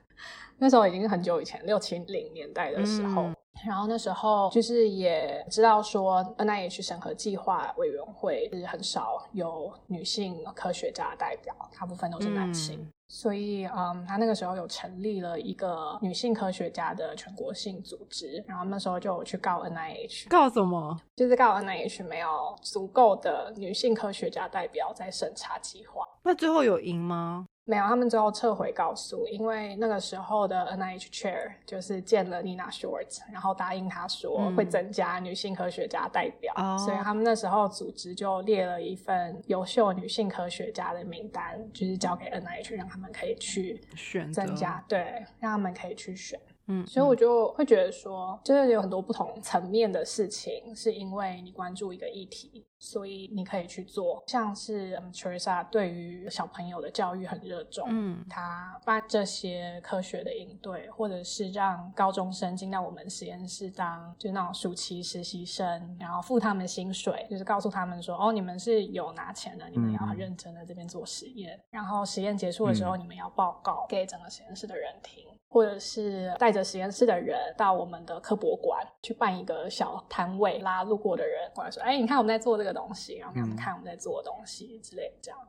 [0.57, 3.29] 那时候已经很久以前，六七零年代的时候。
[3.65, 12.87] 然后那时候就是也知道说，NIH 审核计划委员会是很少有女性科学家代表，大部分都是男性。
[13.07, 18.43] 所以，嗯，他那个时候有成立了一个女性科学家的全国性组织。
[18.47, 20.95] 然后那时候就去告 NIH，告什么？
[21.15, 26.05] 就是告 NIH 没有足够的女性科学家代表在审查计划。
[26.21, 27.47] 那最后有赢吗？
[27.67, 46.39] 没有，他们最后撤回告诉，因为那个时候的 NIH Chair 就是见了 Nina Schwartz，然后答应他说会增加女性科学家代表，所以他们那时候组织就列了一份优秀女性科学家的名单，就是交给 NIH，让他们可以去选增加，对，让他们可以去选。
[46.67, 54.21] 嗯，所以我就会觉得说，就是有很多不同层面的事情，是因为你关注一个议题，所以你可以去做。
[54.27, 75.23] 像是 Teresa 对于小朋友的教育很热衷，嗯，他办这些科学的应对，或者是让高中生进到我们实验室当就那种暑期实习生，然后付他们薪水，就是告诉他们说，哦，你们是有拿钱的，你们要很认真的这边做实验，然后实验结束的时候，你们要报告给整个实验室的人听。
[75.49, 85.39] 或者是带着实验室的人到我们的科博馆去办一个小摊位，拉路过的人过来说：“哎，你看我们在做这个东西，然后给他们看我们在做的东西之类的。”这样，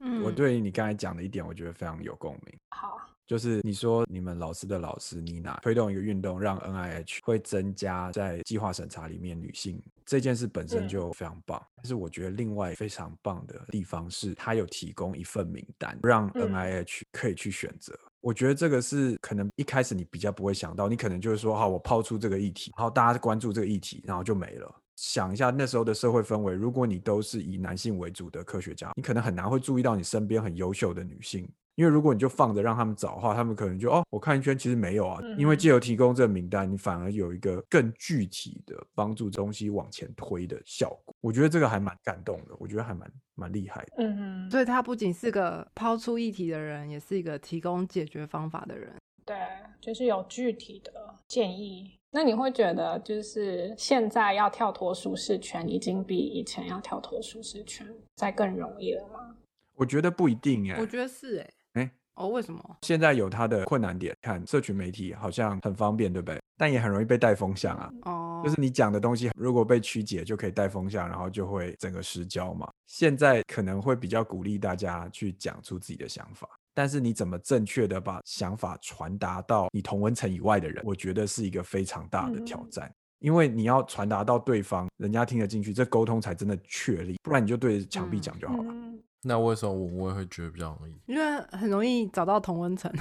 [0.00, 2.54] 嗯，我对你刚才讲的一点，我觉得非常有共鸣。
[2.70, 11.60] 好，就是你说你们老师的老师妮娜推动一个运动，让 NIH 会增加在计划审查里面女性这件事本身嗯就非常棒。
[11.76, 17.98] 但是我觉得另外非常棒的地方是，它有提供一份名单，让嗯 NIH 可以去选择。
[18.20, 24.74] 我觉得这个是可能一开始你比较不会想到，你可能就是说，好，我抛出这个议题，然后大家关注这个议题，然后就没了。
[24.96, 35.20] 想一下那时候的社会氛围，如果你都是以男性为主的科学家，你可能很难会注意到你身边很优秀的女性，因为如果你就放着让他们找的话，他们可能就哦，我看一圈其实没有啊。
[35.36, 41.14] 因为嗯借由提供这个名单，你反而有一个更具体的帮助东西往前推的效果。
[41.20, 43.92] 我觉得这个还蛮感动的，我觉得还蛮蛮厉害的。
[43.98, 48.94] 嗯嗯，所以他不仅是个抛出议题的人，也是一个提供解决方法的人。
[49.26, 49.36] 对，
[49.80, 50.92] 就是有具体的
[51.28, 51.98] 建议。
[52.16, 59.36] 那你会觉得，就是现在要跳脱舒适圈，已经比以前要跳脱舒适圈再更容易了吗？
[59.74, 62.76] 我觉得不一定哎、我觉得是哎、哎哦，为什么？
[62.80, 66.40] 现在有它的困难点，看社群媒体好像很方便，对不对？
[66.56, 67.92] 但也很容易被带风向啊。
[68.06, 72.66] 哦，就是你讲的东西，如果被曲解，就可以带风向，然后就会整个失焦嘛。
[72.86, 82.92] 现在可能会比较鼓励大家去讲出自己的想法，但是你怎么正确的把想法传达到你同温层以外的人，我觉得是一个非常大的挑嗯战。
[83.20, 88.64] 因为你要传达到对方，人家听得进去，这沟通才真的确立，不然你就对着墙壁嗯讲就好了。
[88.66, 90.94] 嗯，那为什么我我也会觉得比较容易？
[91.06, 92.92] 因为很容易找到同温层。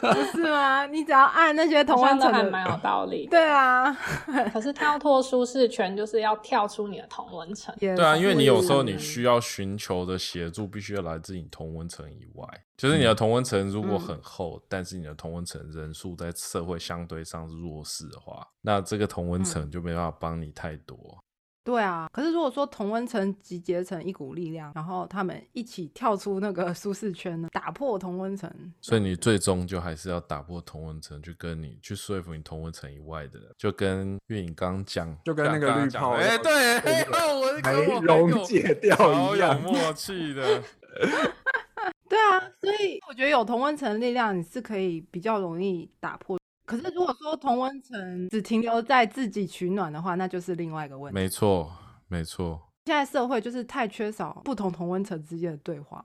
[0.00, 0.86] 不是吗？
[0.86, 3.30] 你只要按那些同温层，都还蛮有道理的。
[3.30, 3.92] 对啊，
[4.52, 7.74] 可是跳脱舒适圈，就是要跳出你的同温层。
[7.80, 12.46] 也对啊，因为你有时候你需要寻求的协助，必须要来自你同温层以外。
[12.76, 21.18] 就是你的同温层如果很厚，但是你的同温层人数在社会相对上是弱势的话，那这个同温层就没办法帮你太多。
[21.66, 28.48] 对啊，可是如果说同温层集结成一股力量，然后他们一起跳出那个 舒适圈呢，打破同温层，
[28.80, 39.60] 所以你最终就还是要打破同温层，去跟你去说服你同温层以外的人，就跟月影刚讲，就跟那个绿泡哎，对，我 跟没我溶解掉一样。
[39.60, 40.62] 默契的。
[42.08, 46.38] 对啊，所以我觉得有同温层力量，你是可以比较容易打破。
[46.66, 51.14] 可是如果说同温层只停留在自己取暖的话，那就是另外一个问题。
[51.14, 51.70] 没错，
[52.08, 52.60] 没错。
[52.84, 56.04] 现在社会就是太缺少不同同温层之间的对话。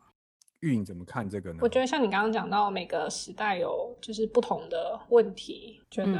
[0.62, 1.60] 玉影怎么看这个呢？
[1.62, 6.20] 我觉得像你刚刚讲到，每个时代有就是不同的问题，觉得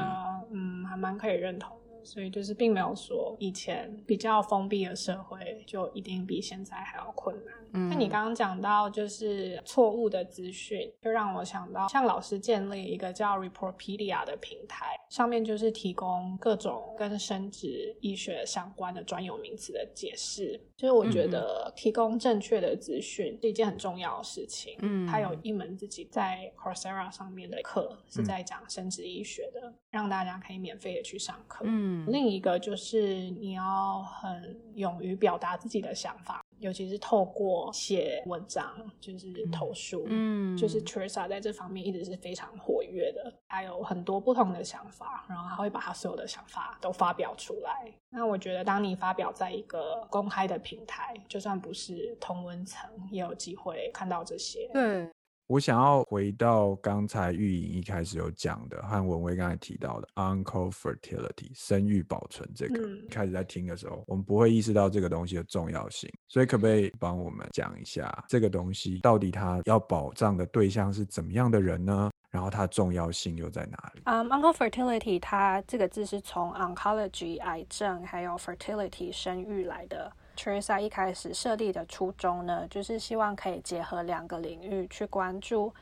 [0.52, 1.81] 嗯还蛮可以认同的。
[2.04, 7.54] 所以就是并没有说以前比较封闭的社会就一定比现在还要困难。
[7.74, 20.60] 嗯那你刚刚讲到就是错误的资讯，就让我想到，像老师建立一个叫 Reportpedia 的平台，上面就是提供各种跟生殖医学相关的专有名词的解释。
[20.76, 24.76] 就是我觉得提供正确的资讯是一件很重要的事情。
[24.80, 31.64] 嗯他有一门自己在 Coursera 上面的课是在讲生殖医学的，让大家可以免费的去上课。
[31.66, 40.06] 嗯另一个就是你要很勇于表达自己的想法，尤其是透过写文章，就是投书。
[40.08, 47.94] 嗯，就是 Teresa 在这方面一直是非常活跃的，他有很多不同的想法，然后他会把他所有的想法都发表出来。
[48.10, 54.70] 那我觉得，当你发表在一个公开的平台，就算不是同文层，也有机会看到这些。
[54.74, 55.10] 对，
[55.52, 72.10] 我想要回到刚才玉莹一开始有讲的，和文威刚才提到的 uncle fertility 生育保存这个，嗯开始在听的时候，我们不会意识到这个东西的重要性，所以可不可以帮我们讲一下这个东西到底它要保障的对象是怎么样的人呢？
[72.30, 74.04] 然后它重要性又在哪里？
[74.06, 80.10] 嗯、u n c l e fertility 它这个字是从 oncology 癌症还有 fertility 生育来的。
[80.38, 85.74] Teresa 一开始设立的初衷呢，就是希望可以结合两个领域去关注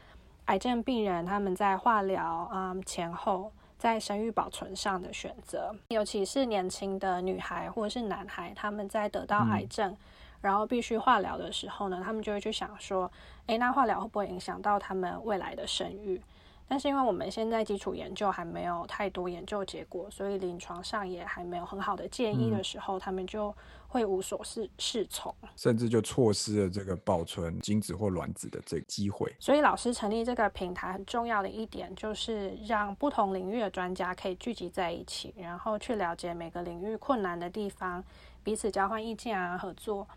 [0.46, 9.96] 癌症病人他们在化疗嗯前后在生育保存上的选择，尤其是年轻的女孩或者是男孩，他们在得到癌症。
[10.42, 13.12] 然后必须化疗的时候呢，他们就会去想说，
[13.48, 16.22] 诶，那化疗会不会影响到他们未来的生育？
[16.70, 23.54] 但是因为我们现在基础研究还没有太多研究结果，所以临床上也还没有很好的建议的时候，他们就
[23.88, 25.34] 会无所适适从。
[25.56, 29.36] 甚至就错失了这个保存精子或卵子的这个机会。
[29.40, 38.04] 所以老师成立这个平台很重要的一点，就是让不同领域的专家可以聚集在一起，然后去了解每个领域困难的地方，
[38.44, 40.08] 彼此交换意见啊，合作。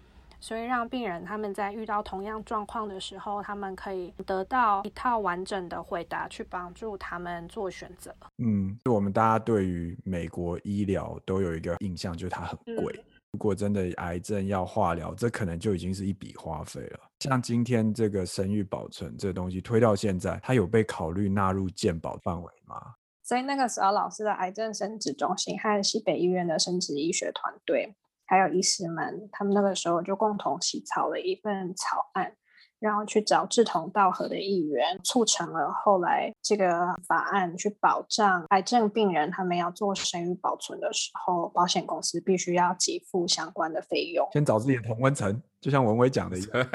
[0.43, 8.12] 所以让病人他们在遇到同样状况的时候，他们可以得到一套完整的回答，去帮助他们做选择。
[8.38, 13.05] 嗯，我们大家对于美国医疗都有一个印象，就是它很贵。
[13.30, 17.01] 如果真的癌症要化疗，这可能就已经是一笔花费了。
[17.20, 22.76] 像今天这个生育保存这东西推到现在，它有被考虑纳入健保范围吗？
[23.22, 27.95] 所以那个时候，老师的癌症生殖中心和西北医院的生殖医学团队，
[28.33, 32.33] 还有医师们，他们那个时候就共同起草了一份草案。
[32.78, 36.66] 然后去找志同道合的议员，促成了后来这个
[37.07, 44.26] 法案，去保障癌症病人他们要做生育保存的时候，保险公司必须要给付相关的费用。
[44.33, 45.41] 先找自己的同温层。
[45.62, 46.68] 就像文威讲的一样，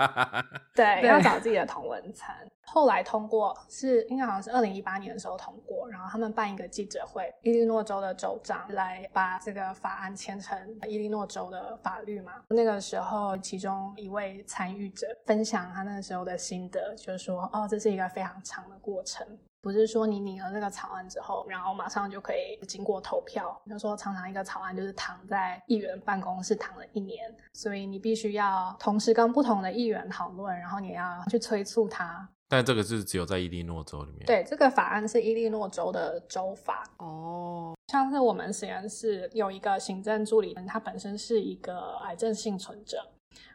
[0.74, 2.34] 对，要找自己的同文层。
[2.62, 12.32] 后来通过是应该好像是二零一八年的时候通过，然后他们办一个记者会，伊利诺州的州长来把这个法案签成伊利诺州的法律嘛。
[12.48, 19.26] 那个时候，其中一位参与者分享他那个时候的心得，就是说，哦，这是一个非常长的过程。
[19.62, 23.60] 不是说你拟了那个草案之后，然后马上就可以经过投票。
[23.68, 32.28] 就说常常一个草案就是躺在议员办公室躺了一年，所以你必须要同时跟不同的议员讨论，然后你要去催促他。
[32.48, 34.26] 但这个是只有在伊利诺州里面。
[34.26, 36.82] 对，这个法案是伊利诺州的州法。
[36.96, 42.98] 哦，像是我们实验室有一个行政助理，他本身是一个癌症幸存者。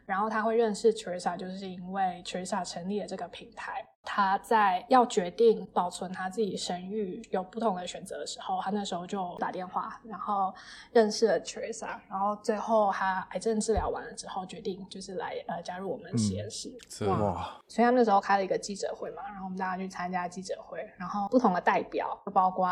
[0.06, 3.84] 然后他会认识 Teresa，就是因为 Teresa 成立了这个平台。
[4.06, 10.54] 他在要决定保存他自己生育有不同的选择的时候，他那时候就打电话，然后
[10.92, 11.98] 认识了 Teresa。
[12.08, 16.72] 然后最后他癌症治疗完了之后，决定就是来呃加入我们实验室。
[17.06, 17.60] 哇！
[17.66, 22.68] 所以他那时候开了一个记者会嘛，然后我们大家去参加记者会，然后不同的代表，就包括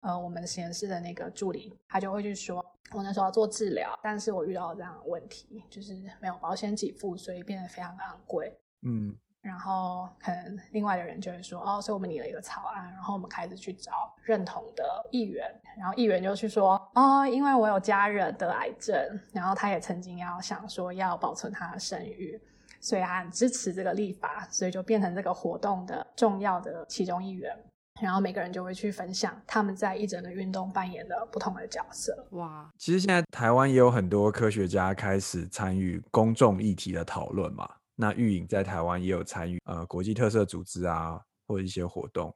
[0.00, 2.64] 呃我们实验室的那个助理，他就会去说。
[2.92, 8.56] 我那时候要做治疗，但是我遇到这样的问题，就是没有保险给付，所以变得非常昂贵。
[8.82, 13.92] 嗯，然后可能另外的人就会说，哦，所以我们拟了一个草案，然后我们开始去找
[14.22, 15.44] 认同的议员，
[15.76, 18.96] 然后议员就去说，哦，因为我有家人得癌症，
[19.34, 22.40] 然后他也曾经要想说要保存他的生育，
[22.80, 27.54] 所以他很支持这个立法，所以就变成这个活动的重要的其中一员。
[28.00, 32.26] 然后每个人就会去分享他们在一整个运动扮演的不同的角色。
[32.30, 37.68] 哇，其实现在台湾也有很多科学家开始参与公众议题的讨论嘛。
[37.96, 42.34] 那玉影在台湾也有参与呃国际特色组织啊，或者一些活动。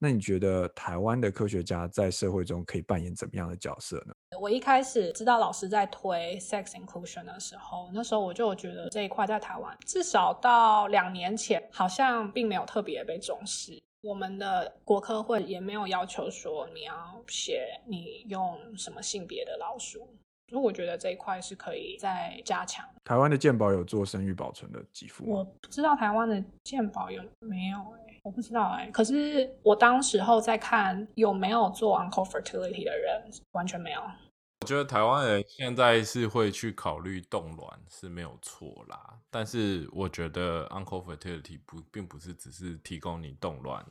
[0.00, 4.14] 那你觉得台湾的科学家在社会中可以扮演怎么样的角色呢？
[4.40, 13.76] 我一开始知道老师在推 sex inclusion 的时候，那时候我就觉得这一块在台湾至少到两年前好像并没有特别被重视。
[14.02, 20.08] 我们的国科会也没有要求说你要写你用什么性别的老鼠，
[20.48, 22.84] 所以我觉得这一块是可以再加强。
[23.04, 28.90] 台湾的健保有做生育保存的给付我不知道台湾的健保有没有哎，我不知道哎。
[28.90, 33.22] 可是我当时候在看有没有做 uncle fertility 的人，
[33.52, 34.00] 完全没有。
[34.60, 43.86] 我觉得台湾人现在是会去考虑冻卵是没有错啦，但是我觉得 Uncle Fertility 不并不是只是提供你冻卵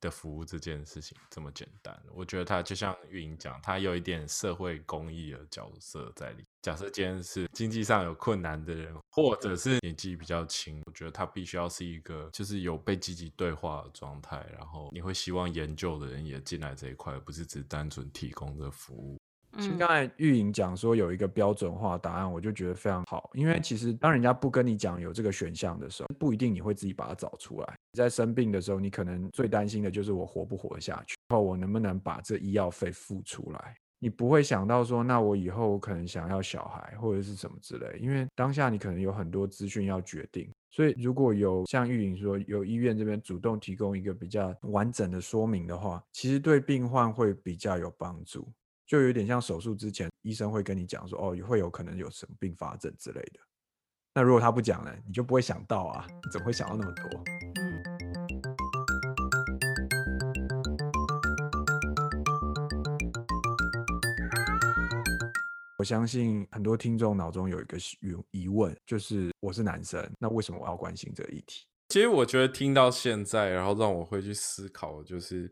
[0.00, 1.98] 的服务这件事情这么简单。
[2.12, 6.44] 我觉得它就像运营讲，它有一点社会公益的角色在里。
[6.62, 19.18] 假设今天是经济上有困难的人，或者是年纪比较轻，我觉得他必须要是一个就是有被积极对话的状态，然后你会希望研究的人也进来这一块，不是只单纯提供这服务。
[19.58, 23.30] 其实刚才玉莹讲说有一个标准化答案，我就觉得非常好。
[23.34, 27.74] 因为其实当人家不跟你讲有这个选项的时候，不一定你会自己把它找出来。
[27.92, 33.76] 在生病的时候，你可能最担心的就是我活不活下去，然后我能不能把这医药费付出来。
[34.02, 37.98] 你不会想到说，那我以后我可能想要小孩或者是什么之类。
[37.98, 48.48] 因为当下你可能有很多资讯要决定，所以如果有像玉莹说，有医院这边主动提供一个比较完整的说明的话，其实对病患会比较有帮助。
[48.90, 53.38] 就有点像手术之前，医生会跟你讲说，哦，会有可能有什么并发症之类的。
[54.12, 57.04] 那如果他不讲呢，你就不会想到啊，你怎么会想到那么多？
[65.78, 71.64] 我相信很多听众脑中有一个疑疑问，就是我是男生，那为什么我要关心这个议题？
[71.90, 75.48] 其实我觉得听到现在，然后让我会去思考，就是。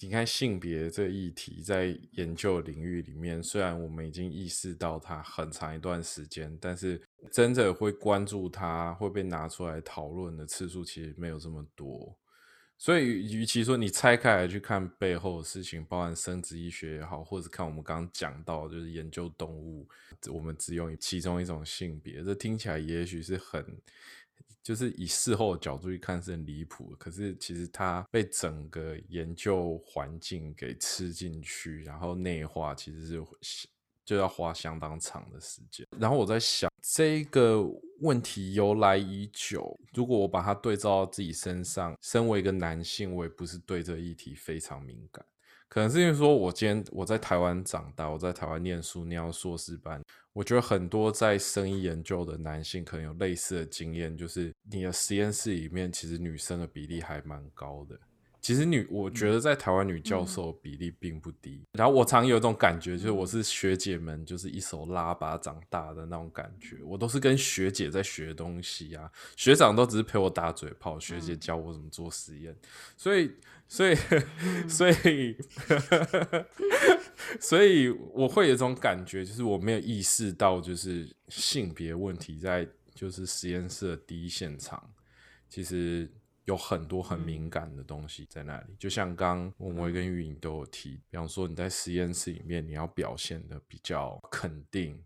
[0.00, 12.18] 你看性别这议题在研究领域里面，虽然我们已经意识到它很长一段时间，但是真的会关注它会被拿出来讨论的次数其实没有这么多。
[12.78, 19.88] 所以，与其说你拆开来去看背后的事情，包含生殖医学也好，或者看我们刚刚讲到就是研究动物，
[20.32, 23.64] 我们只用其中一种性别，这听起来也许是很。
[24.62, 33.68] 就是以事后角度去看是很离谱，可是其实它被整个研究环境给吃进去，然后内化，其实是
[34.04, 35.86] 就要花相当长的时间。
[35.98, 37.64] 然后我在想，这个
[38.00, 45.24] 问题由来已久，如果我把它对照到自己身上，身为一个男性，我也不是对这议题非常敏感。
[45.72, 50.02] 可能是因为说，我今天我在台湾长大，我在台湾念书，念硕士班，
[50.34, 57.98] 我觉得很多在生意研究的男性可能有类似的经验，就是你的实验室里面其实女生的比例还蛮高的。
[58.42, 61.62] 其实女，我觉得在台湾女教授比例并不低。
[61.74, 66.82] 然后我常有一种感觉，就是我是学姐们就是一手拉拔长大的那种感觉。
[66.82, 72.52] 我都是跟学姐在学东西啊，学长都只是陪我打嘴炮，学姐教我怎么做实验。
[72.96, 73.30] 所以，
[73.68, 73.94] 所以，
[74.68, 75.36] 所以，
[77.38, 84.90] 所以我会有一种感觉，就是我没有意识到，就是性别问题在就是实验室的第一现场，
[85.48, 86.10] 其实。
[86.44, 95.02] 有很多很敏感的东西在那里，就像刚文威跟玉莹都有提，比方说你在实验室里面，你要表现的比较肯定。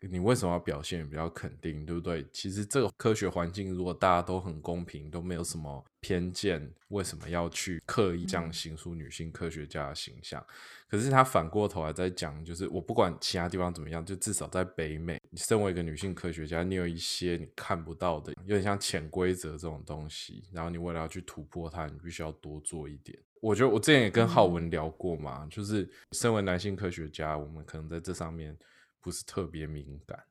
[0.00, 2.24] 你为什么要表现比较肯定，对不对？
[2.32, 10.44] 其实这个科学环境，如果大家都很公平，都没有什么偏见，为什么要去刻意这样形塑女性科学家的形象？
[10.88, 23.18] 可是他反过头来在讲，就是我不管其他地方怎么样，就至少在北美，你身为一个女性科学家，你有一些你看不到的，有点像潜规则这种东西，然后你为了要去突破它，你必须要多做一点。
[23.40, 28.56] 我觉得我之前也跟浩文聊过嘛，就是身为男性科学家，我们可能在这上面。
[29.08, 30.22] 不是特别敏感，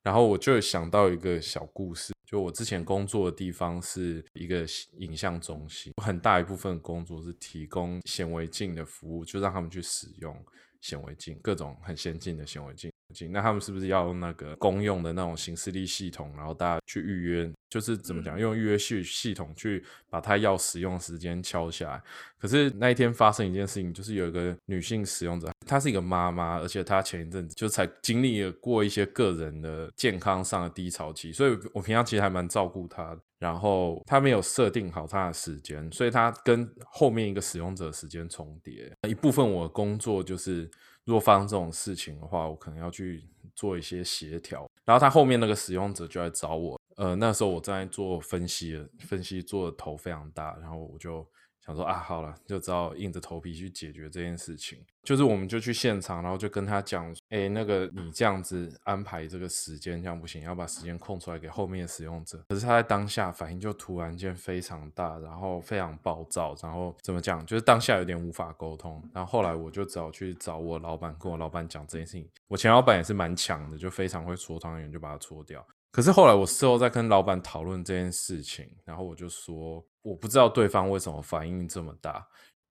[0.00, 4.64] 然后我就想到一个小故事，就我之前工作的地方是一个
[4.98, 10.40] 影像中心，很大一部分工作是提供显微镜的服务，就让他们去使用
[10.80, 12.91] 显微镜，各种很先进的显微镜。
[13.28, 17.50] 那他们是不是要用那个公用的那种行事历系统，然后大家去预约？
[17.68, 22.02] 就是怎么讲，用预约系系统去把他要使用时间敲下来。
[22.38, 33.18] 可是那一天发生一件事情，就是有一个女性使用者，她是一个妈妈，而且她前一阵子就才经历了过一些个人的健康上的低潮期，所以我平常其实还蛮照顾她。
[33.38, 38.92] 然后她没有设定好她的时间，所以她跟后面一个使用者时间重叠。
[39.08, 40.70] 一部分我的工作就是，
[41.04, 44.68] 如果发生这种事情的话，我可能要去做一些协调。
[44.84, 46.78] 然后他后面那个使用者就来找我。
[46.96, 51.26] 呃，那时候我在做分析，分析做的头非常大，然后我就
[51.64, 54.78] 想说啊，好了，就只好硬着头皮去解决这件事情。
[55.04, 62.44] 就是我们就去现场，然后就跟他讲，哎，那个你这样子安排这个时间这样不行，要把时间空出来给后面的使用者。
[62.48, 69.02] 可是他在当下反应就突然间非常大，然后非常暴躁，然后怎么讲，就是当下有点无法沟通。
[69.12, 72.28] 然后后来我就只好去找我老板，跟我老板讲这件事情。
[72.46, 75.64] 我前老板也是蛮强的，就非常会搓汤圆，就把它搓掉。
[75.90, 82.26] 可是后来我事后在跟老板讨论这件事情，然后我就说我不知道对方为什么反应这么大。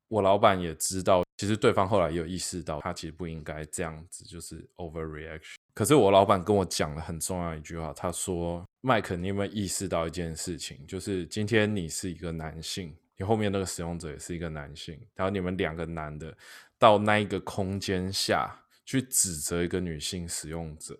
[0.07, 5.55] 我老板也知道，其实对方后来也有意识到，他其实不应该这样子，就是 overreaction。
[5.73, 10.85] 可是我老板跟我讲了很重要一句话，他说：“麦克，你有没有意识到一件事情？
[10.85, 16.37] 就是今天你是一个男性，你后面那个使用者也是一个男性，然后你们两个男的
[16.77, 18.53] 到那一个空间下
[18.85, 20.99] 去指责一个女性使用者。”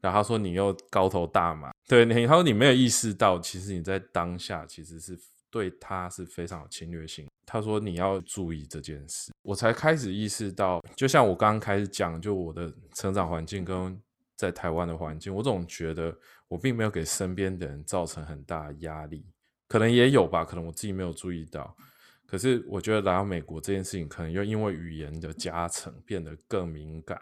[0.00, 5.18] 然后他说：“你又高头大马，对你，他说你没有意识到，其实你在当下其实是
[5.50, 7.26] 对他是非常有侵略性。
[7.46, 13.98] 他说你要注意这件事，我才开始意识到，就像我刚刚开始讲，就我的成长环境跟
[14.36, 16.14] 在台湾的环境，我总觉得
[16.46, 19.24] 我并没有给身边的人造成很大的压力，
[19.66, 21.74] 可能也有吧，可能我自己没有注意到。
[22.26, 27.18] 可是我觉得来到美国这件事情，可能又因为语言的加成变得更敏感。”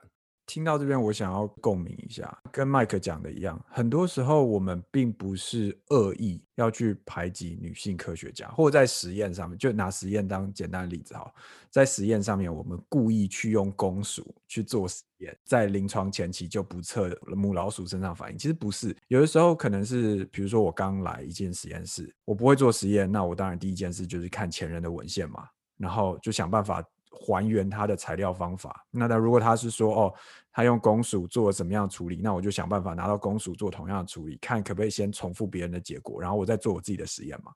[0.46, 11.30] 听到这边，我想要共鸣一下，跟麦克讲的一样，很多时候我们并不是恶意要去排挤女性科学家，或者在实验上面，就拿实验当简单的例子哈，
[11.68, 26.84] 在实验上面，我们故意去用公鼠去做实验，在临床前期就不测母老鼠身上反应，其实不是，有的时候可能是，比如说我刚来一间实验室，我不会做实验，那我当然第一件事就是看前人的文献嘛，然后就想办法。
[27.16, 28.86] 还原它的材料方法。
[28.90, 30.14] 那他如果他是说哦，
[30.52, 37.52] 他用公鼠做怎么样处理，那我就想办法拿到公鼠做同样的处理，看可不可以先重复别人的结果，然后我再做我自己的实验嘛。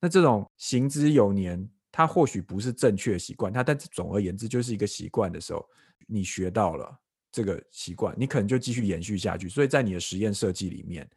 [0.00, 5.66] 那这种行之有年，它或许不是正确习惯，它但是总而言之就是一个习惯的时候，
[6.06, 6.96] 你学到了
[7.32, 9.48] 这个习惯，你可能就继续延续下去。
[9.48, 11.08] 所以在你的实验设计里面。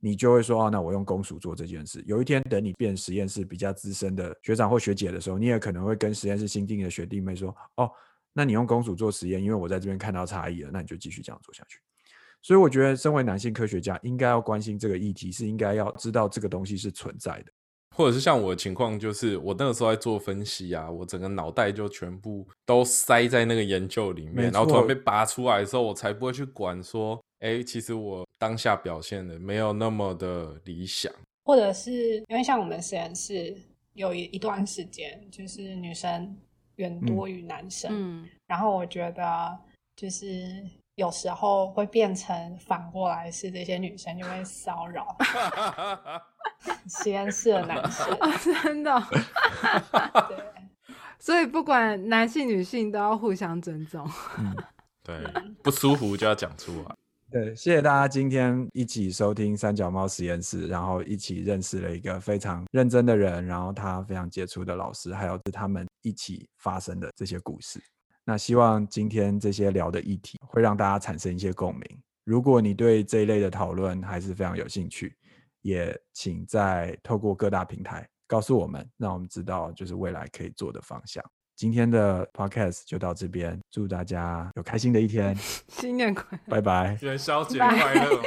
[0.00, 2.02] 你就会说哦，那我用公鼠做这件事。
[2.06, 7.90] 有一天，等你变实验室比较资深的学长或学姐的时候，你也可能会跟实验室新进的学弟妹说：“哦，
[8.32, 11.80] 那你用公鼠做实验，因为我在这边看到差异了，那你就继续这样做下去。”
[12.42, 17.52] 所以，我觉得身为男性科学家，应该要关心这个议题，是应该要知道这个东西是存在的。
[17.96, 31.12] 或者是像我的情况，就是我那个时候在做分析啊，我整个脑袋就全部都塞在那个研究里面，然后突然被拔出来的时候，我才不会去管说，哎，其实我当下表现的没有那么的理想。
[31.44, 33.56] 或者是因为像我们实验室
[33.92, 36.36] 有一一段时间，就是女生
[36.76, 39.58] 远多于男生，嗯，然后我觉得
[39.94, 40.62] 就是
[40.96, 45.16] 有时候会变成反过来是这些女生就会骚扰
[46.90, 49.06] 实验室的男生，哦，真的哦、
[50.28, 50.36] 对。
[51.18, 54.08] 所以不管男性女性都要互相尊重。
[55.02, 55.16] 对，
[55.62, 56.94] 不舒服就要讲出来。
[57.30, 67.82] 对，谢谢大家今天一起收听三脚猫实验室，然后一起认识了一个非常认真的人，然后他非常杰出的老师，还有是他们一起发生的这些故事。
[68.24, 71.82] 那希望今天这些聊的议题会让大家产生一些共鸣。
[72.24, 75.16] 如果你对这一类的讨论还是非常有兴趣，
[75.62, 81.22] 也请在透过各大平台告诉我们，让我们知道就是未来可以做的方向。
[81.56, 85.34] 今天的 podcast 就到这边，祝大家有开心的一天
[85.68, 86.38] 新年快乐！
[86.50, 86.98] 拜拜。
[87.00, 88.22] 元宵节快乐！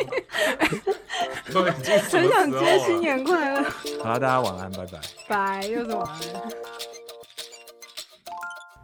[1.45, 2.80] 很想接？
[2.80, 3.63] 新年快乐，
[4.03, 4.99] 好了，大家晚安，拜拜。
[5.27, 6.19] 拜，又是晚安。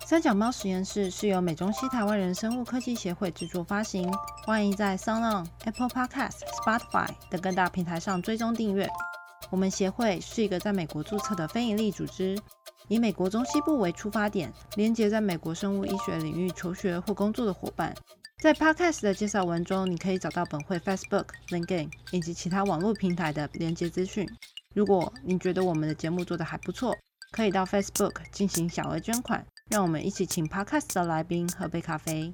[0.06, 4.08] 三脚猫实验室是由美中西台湾人生物科技协会制作发行，
[4.44, 8.88] 欢迎在 SoundOn、Apple Podcast、Spotify 等各大平台上追踪订阅。
[9.50, 12.38] 我们协会是一个在美国注册的非营利组织，
[12.88, 17.96] 以美国中西部为出发点，连接在美国生物医学领域求学或工作的伙伴。
[18.42, 24.28] 在 Podcast 的介绍文中，你可以找到本会 Facebook、LinkedIn 以及其他网络平台的连接资讯。
[24.74, 26.96] 如果你觉得我们的节目做得还不错，
[27.32, 32.34] 可以到 Facebook 进行小额捐款，让我们一起请 Podcast 的来宾喝杯咖啡。